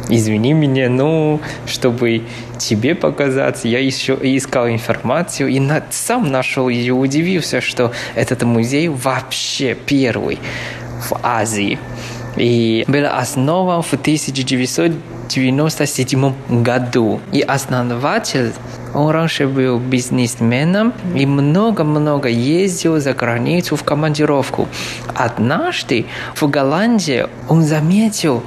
[0.08, 2.22] Извини меня, ну, чтобы
[2.58, 8.88] тебе показать, я еще искал информацию и на, сам нашел и удивился, что этот музей
[8.88, 10.38] вообще первый
[11.08, 11.78] в Азии.
[12.36, 17.20] И был основан в 1997 году.
[17.32, 18.52] И основатель
[18.94, 24.68] он раньше был бизнесменом и много-много ездил за границу в командировку.
[25.14, 28.42] Однажды в Голландии он заметил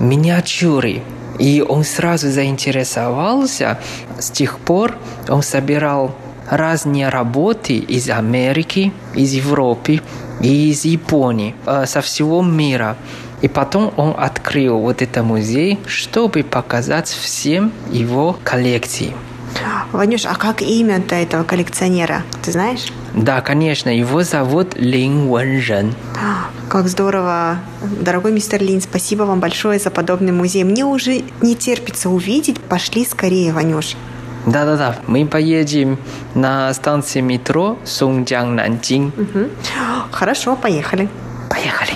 [0.00, 1.02] миниатюры.
[1.38, 3.78] И он сразу заинтересовался.
[4.18, 4.96] С тех пор
[5.28, 6.14] он собирал
[6.50, 10.02] разные работы из Америки, из Европы
[10.40, 12.96] и из Японии, э, со всего мира.
[13.40, 19.14] И потом он открыл вот этот музей, чтобы показать всем его коллекции.
[19.92, 22.22] Ванюш, а как имя -то этого коллекционера?
[22.42, 22.86] Ты знаешь?
[23.14, 23.90] Да, конечно.
[23.90, 25.94] Его зовут Лин Вэнжен.
[26.68, 27.58] Как здорово.
[28.00, 30.64] Дорогой мистер Лин, спасибо вам большое за подобный музей.
[30.64, 32.60] Мне уже не терпится увидеть.
[32.60, 33.96] Пошли скорее, Ванюш.
[34.46, 35.98] Да-да-да, мы поедем
[36.34, 39.12] на станции метро Сунджang-Нанjing.
[39.20, 39.50] Угу.
[40.12, 41.08] Хорошо, поехали.
[41.50, 41.92] Поехали.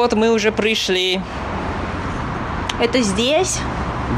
[0.00, 1.20] Вот, мы уже пришли.
[2.80, 3.58] Это здесь?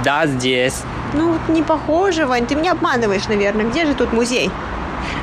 [0.05, 0.83] Да, здесь.
[1.12, 3.64] Ну, не похоже, Вань, ты меня обманываешь, наверное.
[3.64, 4.49] Где же тут музей?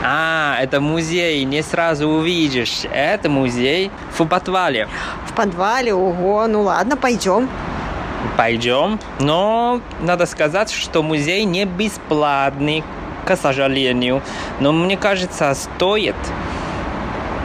[0.04, 2.82] А, это музей, не сразу увидишь.
[2.92, 4.90] Это музей в подвале.
[5.28, 5.94] В подвале?
[5.94, 7.48] Ого, ну ладно, пойдем.
[8.36, 9.00] Пойдем.
[9.22, 12.84] Но надо сказать, что музей не бесплатный,
[13.26, 14.22] к сожалению.
[14.60, 16.18] Но мне кажется, стоит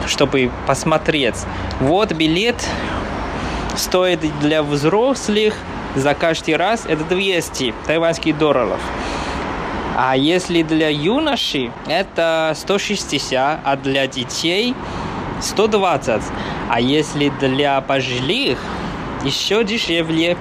[0.07, 1.35] чтобы посмотреть.
[1.79, 2.55] Вот билет
[3.77, 5.53] стоит для взрослых
[5.95, 8.79] за каждый раз это 200 тайваньских долларов.
[9.97, 14.75] А если для юноши, это 160, а для детей
[15.41, 16.21] 120.
[16.69, 18.57] А если для пожилых,
[19.23, 20.37] еще дешевле.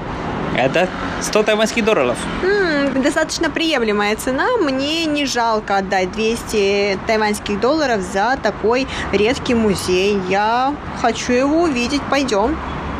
[0.56, 0.88] Это
[1.20, 2.16] 100 тайваньских долларов.
[2.42, 4.56] М-м, достаточно приемлемая цена.
[4.56, 10.20] Мне не жалко отдать 200 тайваньских долларов за такой редкий музей.
[10.28, 12.02] Я хочу его увидеть.
[12.10, 12.56] Пойдем.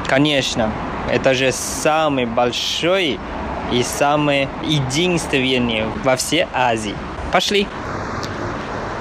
[0.07, 0.73] Конечно.
[1.11, 3.19] Это же самый большой
[3.73, 6.95] и самый единственный во всей Азии.
[7.33, 7.67] Пошли.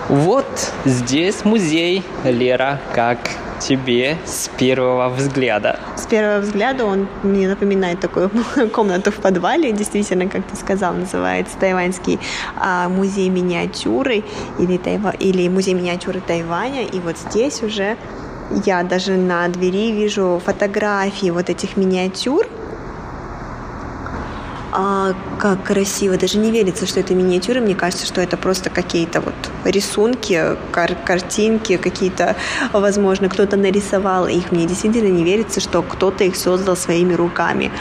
[0.09, 3.17] Вот здесь музей Лера, как
[3.59, 5.79] тебе с первого взгляда?
[5.95, 8.29] С первого взгляда он мне напоминает такую
[8.73, 12.19] комнату в подвале, действительно, как ты сказал, называется Тайваньский
[12.57, 14.23] а, музей миниатюры
[14.59, 16.83] или, Тайва, или музей миниатюры Тайваня.
[16.83, 17.97] И вот здесь уже
[18.65, 22.47] я даже на двери вижу фотографии вот этих миниатюр,
[24.75, 26.17] а, как красиво.
[26.17, 27.61] Даже не верится, что это миниатюры.
[27.61, 29.35] Мне кажется, что это просто какие-то вот
[29.65, 32.35] рисунки, кар- картинки, какие-то,
[32.71, 34.51] возможно, кто-то нарисовал их.
[34.51, 37.71] Мне действительно не верится, что кто-то их создал своими руками.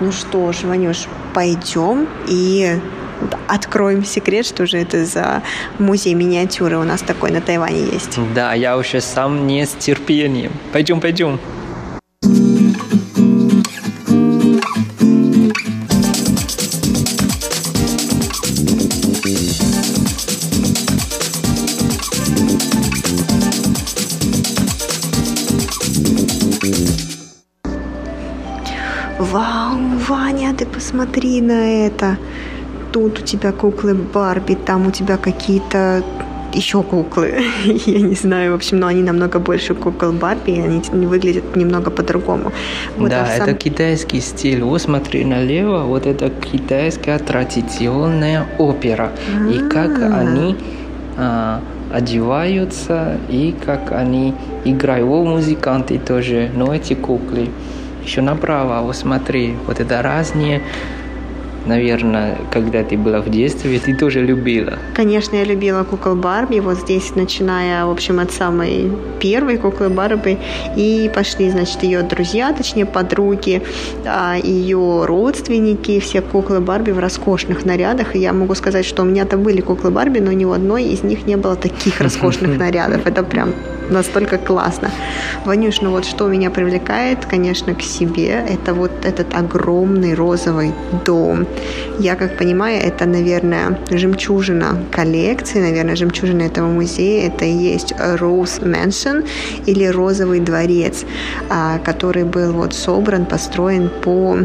[0.00, 2.80] Ну что ж, Ванюш, пойдем и
[3.48, 5.42] откроем секрет, что же это за
[5.78, 8.18] музей миниатюры у нас такой на Тайване есть.
[8.34, 10.52] Да, я уже сам не с терпением.
[10.72, 11.38] Пойдем, пойдем.
[29.18, 32.18] Вау, Ваня, ты посмотри на это.
[32.94, 36.04] Тут у тебя куклы Барби, там у тебя какие-то
[36.52, 37.42] еще куклы.
[37.86, 41.90] Я не знаю, в общем, но они намного больше кукол Барби, и они выглядят немного
[41.90, 42.52] по-другому.
[42.96, 43.48] Вот, да, а сам...
[43.48, 44.62] это китайский стиль.
[44.62, 49.10] Вот смотри налево, вот это китайская традиционная опера.
[49.10, 49.50] А-а-а.
[49.50, 50.20] И как а.
[50.20, 50.56] они
[51.16, 51.60] а,
[51.92, 54.34] одеваются, и как они
[54.64, 55.08] играют.
[55.08, 57.48] О, музыканты тоже, но эти куклы.
[58.04, 60.62] Еще направо, вот смотри, вот это разные
[61.66, 64.78] наверное, когда ты была в детстве, ты тоже любила.
[64.94, 66.60] Конечно, я любила кукол Барби.
[66.60, 68.90] Вот здесь, начиная, в общем, от самой
[69.20, 70.38] первой куклы Барби,
[70.76, 73.62] и пошли, значит, ее друзья, точнее, подруги,
[74.04, 78.16] а, ее родственники, все куклы Барби в роскошных нарядах.
[78.16, 81.02] И я могу сказать, что у меня-то были куклы Барби, но ни у одной из
[81.02, 83.06] них не было таких роскошных нарядов.
[83.06, 83.54] Это прям
[83.94, 84.90] настолько классно.
[85.44, 90.72] Ванюш, ну вот что меня привлекает, конечно, к себе, это вот этот огромный розовый
[91.06, 91.46] дом.
[91.98, 97.28] Я как понимаю, это, наверное, жемчужина коллекции, наверное, жемчужина этого музея.
[97.28, 99.26] Это и есть Rose Mansion
[99.66, 101.04] или Розовый дворец,
[101.48, 104.38] а, который был вот собран, построен по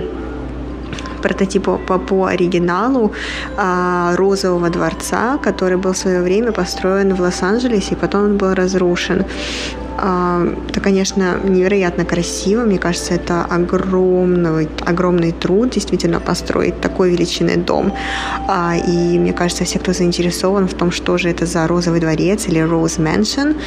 [1.21, 3.11] прототипу по, по оригиналу
[3.57, 8.53] а, Розового дворца, который был в свое время построен в Лос-Анджелесе, и потом он был
[8.53, 9.25] разрушен.
[10.01, 12.63] А, это, конечно, невероятно красиво.
[12.63, 17.93] Мне кажется, это огромный, огромный труд действительно построить такой величины дом.
[18.47, 22.47] А, и мне кажется, все, кто заинтересован в том, что же это за розовый дворец
[22.47, 23.57] или Rose Mansion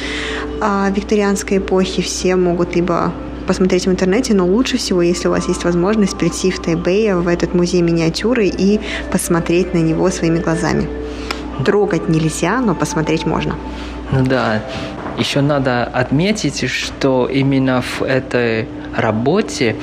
[0.61, 3.13] а, викторианской эпохи, все могут либо
[3.45, 7.27] посмотреть в интернете, но лучше всего, если у вас есть возможность прийти в Тайбэя, в
[7.27, 8.79] этот музей миниатюры и
[9.11, 10.87] посмотреть на него своими глазами.
[11.65, 13.55] Трогать нельзя, но посмотреть можно.
[14.11, 14.63] Ну да,
[15.17, 19.75] еще надо отметить, что именно в этой работе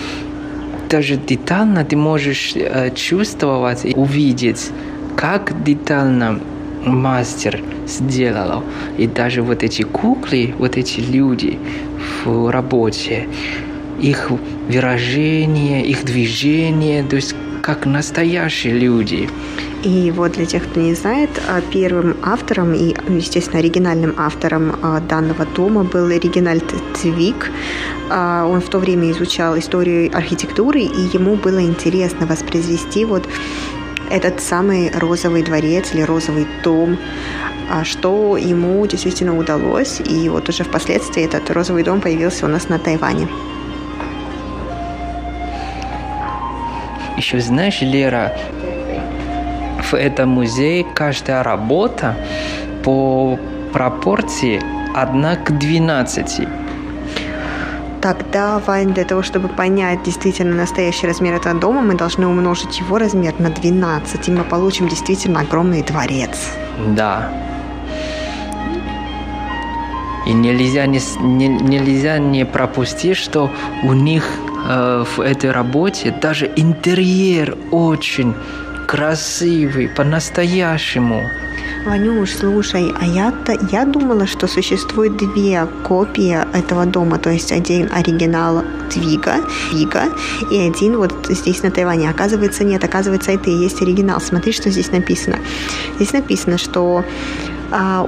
[0.88, 4.70] даже детально ты можешь э, чувствовать и увидеть,
[5.16, 6.40] как детально
[6.84, 8.62] мастер сделал.
[8.98, 11.58] И даже вот эти куклы, вот эти люди
[12.24, 13.28] в работе,
[14.00, 14.30] их
[14.68, 19.28] выражение, их движение, то есть как настоящие люди.
[19.82, 25.00] И вот для тех, кто не знает, а, первым автором и, естественно, оригинальным автором а,
[25.00, 26.64] данного дома был Регинальд
[26.94, 27.50] Цвик.
[28.10, 33.26] А, он в то время изучал историю архитектуры, и ему было интересно воспроизвести вот
[34.10, 36.98] этот самый розовый дворец или розовый дом,
[37.84, 40.00] что ему действительно удалось.
[40.00, 43.28] И вот уже впоследствии этот розовый дом появился у нас на Тайване.
[47.16, 48.36] Еще знаешь, Лера,
[49.90, 52.16] в этом музее каждая работа
[52.82, 53.38] по
[53.72, 54.60] пропорции
[54.94, 56.48] 1 к 12.
[58.00, 62.96] Тогда, Вань, для того, чтобы понять действительно настоящий размер этого дома, мы должны умножить его
[62.98, 66.30] размер на 12, и мы получим действительно огромный дворец.
[66.96, 67.30] Да.
[70.26, 73.50] И нельзя не, не, нельзя не пропустить, что
[73.82, 74.24] у них
[74.66, 78.34] э, в этой работе даже интерьер очень
[78.86, 81.30] красивый, по-настоящему.
[81.84, 87.88] Ванюш, слушай, а я-то я думала, что существует две копии этого дома, то есть один
[87.90, 89.36] оригинал Твига,
[89.70, 90.04] Твига
[90.50, 92.10] и один вот здесь на Тайване.
[92.10, 94.20] Оказывается, нет, оказывается, это и есть оригинал.
[94.20, 95.38] Смотри, что здесь написано.
[95.96, 97.02] Здесь написано, что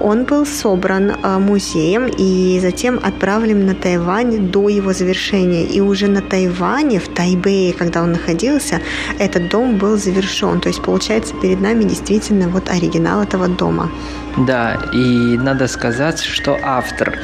[0.01, 5.65] он был собран а, музеем и затем отправлен на Тайвань до его завершения.
[5.65, 8.81] И уже на Тайване, в Тайбэе, когда он находился,
[9.19, 10.61] этот дом был завершен.
[10.61, 13.91] То есть, получается, перед нами действительно вот оригинал этого дома.
[14.37, 17.19] Да, и надо сказать, что автор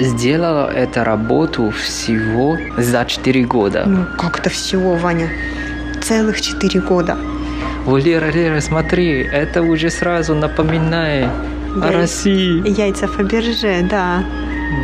[0.00, 3.84] сделала эту работу всего за 4 года.
[3.86, 5.28] Ну, как это всего, Ваня?
[6.02, 7.16] Целых 4 года.
[7.90, 11.28] О, Лера, Лера, смотри, это уже сразу напоминает
[11.74, 11.88] Я...
[11.88, 12.62] о России.
[12.80, 14.22] Яйца Фаберже, да.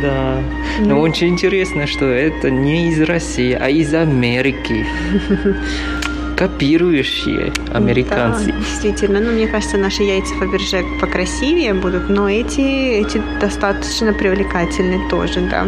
[0.01, 0.41] Да.
[0.81, 0.89] Ну.
[0.89, 4.85] Но очень интересно, что это не из России, а из Америки.
[6.35, 8.47] Копирующие американцы.
[8.47, 9.21] Да, действительно.
[9.21, 15.65] Ну, мне кажется, наши яйца Фаберже покрасивее будут, но эти, эти достаточно привлекательны тоже, да.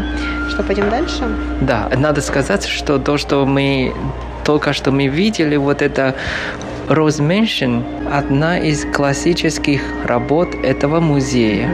[0.50, 1.24] Что, пойдем дальше?
[1.62, 3.94] Да, надо сказать, что то, что мы
[4.44, 6.16] только что мы видели, вот это
[6.90, 11.70] Mansion– одна из классических работ этого музея.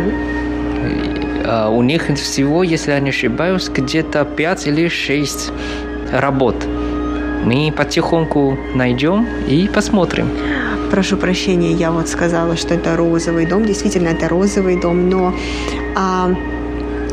[1.45, 5.51] А, у них всего, если я не ошибаюсь, где-то 5 или 6
[6.11, 6.55] работ.
[7.45, 10.30] Мы потихоньку найдем и посмотрим.
[10.91, 13.66] Прошу прощения, я вот сказала, что это розовый дом.
[13.66, 15.34] Действительно, это розовый дом, но
[15.95, 16.30] а,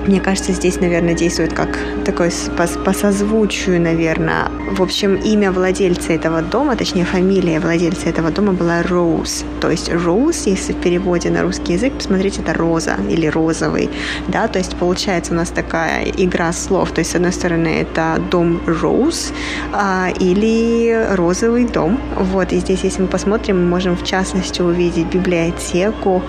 [0.07, 4.51] Мне кажется, здесь, наверное, действует как такой по, по созвучию, наверное.
[4.73, 9.45] В общем, имя владельца этого дома, точнее, фамилия владельца этого дома была Роуз.
[9.61, 13.91] То есть Роуз, если в переводе на русский язык посмотреть, это роза или розовый.
[14.27, 16.91] Да, то есть получается у нас такая игра слов.
[16.91, 19.33] То есть, с одной стороны, это дом Роуз
[19.73, 22.01] а, или розовый дом.
[22.17, 26.23] Вот, и здесь, если мы посмотрим, мы можем в частности увидеть библиотеку,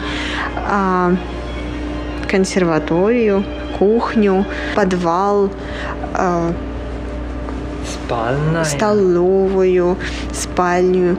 [0.55, 1.15] а,
[2.27, 3.43] консерваторию,
[3.83, 5.49] кухню, подвал,
[6.17, 6.51] э,
[7.85, 8.63] Спальная.
[8.63, 9.97] столовую,
[10.31, 11.17] спальню.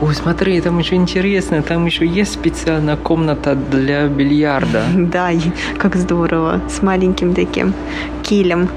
[0.00, 4.82] Ой, смотри, там еще интересно, там еще есть специальная комната для бильярда.
[5.12, 5.30] Да,
[5.78, 7.74] как здорово, с маленьким таким
[8.22, 8.68] килем.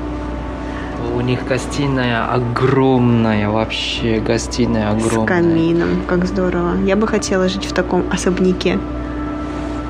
[1.16, 5.26] У них гостиная огромная, вообще гостиная огромная.
[5.26, 6.72] С камином, как здорово.
[6.86, 8.78] Я бы хотела жить в таком особняке.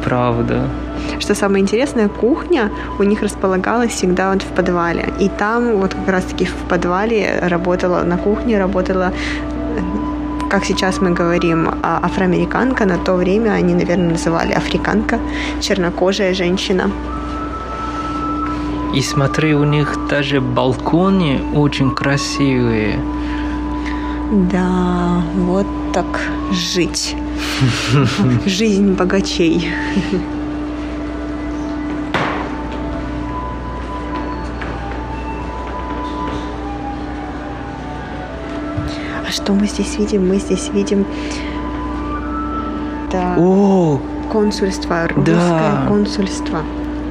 [0.03, 0.69] Правда.
[1.19, 5.13] Что самое интересное, кухня у них располагалась всегда вот в подвале.
[5.19, 9.13] И там вот как раз-таки в подвале работала, на кухне работала
[10.49, 15.19] как сейчас мы говорим, а, афроамериканка, на то время они, наверное, называли африканка,
[15.59, 16.91] чернокожая женщина.
[18.93, 22.99] И смотри, у них даже балконы очень красивые.
[24.51, 27.15] Да, вот так жить.
[28.45, 29.69] Жизнь богачей.
[39.45, 40.27] Что мы здесь видим?
[40.27, 41.05] Мы здесь видим
[43.11, 43.99] да, О,
[44.31, 46.59] консульство, русское консульство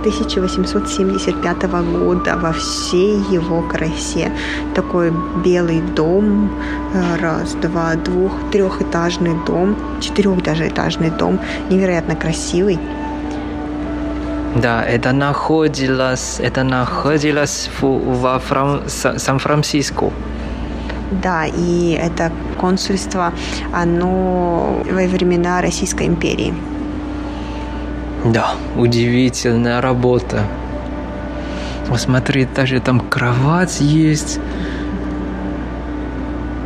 [0.01, 1.63] 1875
[2.01, 4.33] года во всей его красе.
[4.75, 5.13] Такой
[5.45, 6.51] белый дом,
[6.93, 11.39] э, раз, два, двух, трехэтажный дом, четырех даже этажный дом,
[11.71, 12.79] невероятно красивый.
[14.57, 20.11] Да, это находилось, это находилось в- во Фран- Са- Сан-Франциско.
[21.23, 23.33] Да, и это консульство,
[23.73, 26.55] оно во времена Российской империи.
[28.25, 30.43] Да, удивительная работа.
[31.89, 34.41] Вот смотри, даже там кровать есть.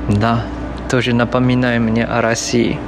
[0.09, 0.45] Да,
[0.89, 2.79] тоже напоминает мне о России.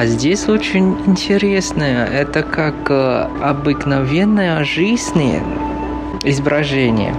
[0.00, 5.34] А здесь очень интересное, это как э, обыкновенная жизнь
[6.24, 7.14] изображение.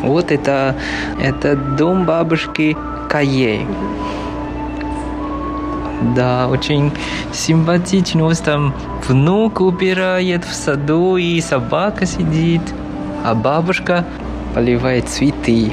[0.00, 0.74] Вот это,
[1.20, 2.78] это дом бабушки
[3.10, 3.66] Каей.
[6.16, 6.92] Да, очень
[7.30, 8.24] симпатично.
[8.24, 8.72] Вот там
[9.06, 12.62] внук убирает в саду, и собака сидит,
[13.22, 14.06] а бабушка
[14.54, 15.72] поливает цветы.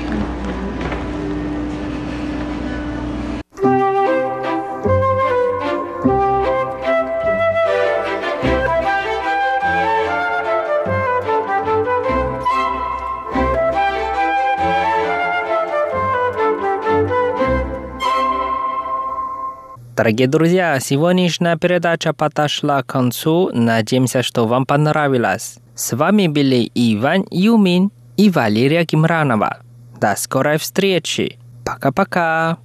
[19.95, 23.49] Дорогие друзья, сегодняшняя передача подошла к концу.
[23.53, 25.57] Надеемся, что вам понравилось.
[25.73, 29.59] С вами были Иван Юмин и Валерия Гимранова.
[30.01, 31.39] До скорой встречи.
[31.63, 32.57] Пока-пока.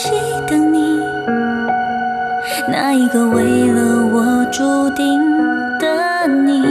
[0.00, 0.12] 呼吸
[0.46, 0.98] 的你，
[2.66, 5.20] 那一个为了我注定
[5.78, 6.62] 的你。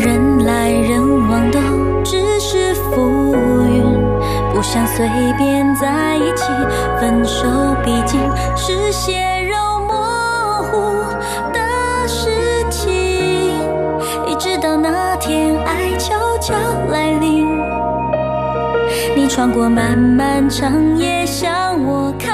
[0.00, 1.58] 人来人往都
[2.04, 3.34] 只是浮
[3.66, 3.82] 云，
[4.52, 5.04] 不想随
[5.36, 6.44] 便在一起。
[7.00, 7.48] 分手
[7.84, 8.20] 毕竟
[8.56, 9.33] 是血
[19.34, 22.33] 穿过漫漫长夜向我看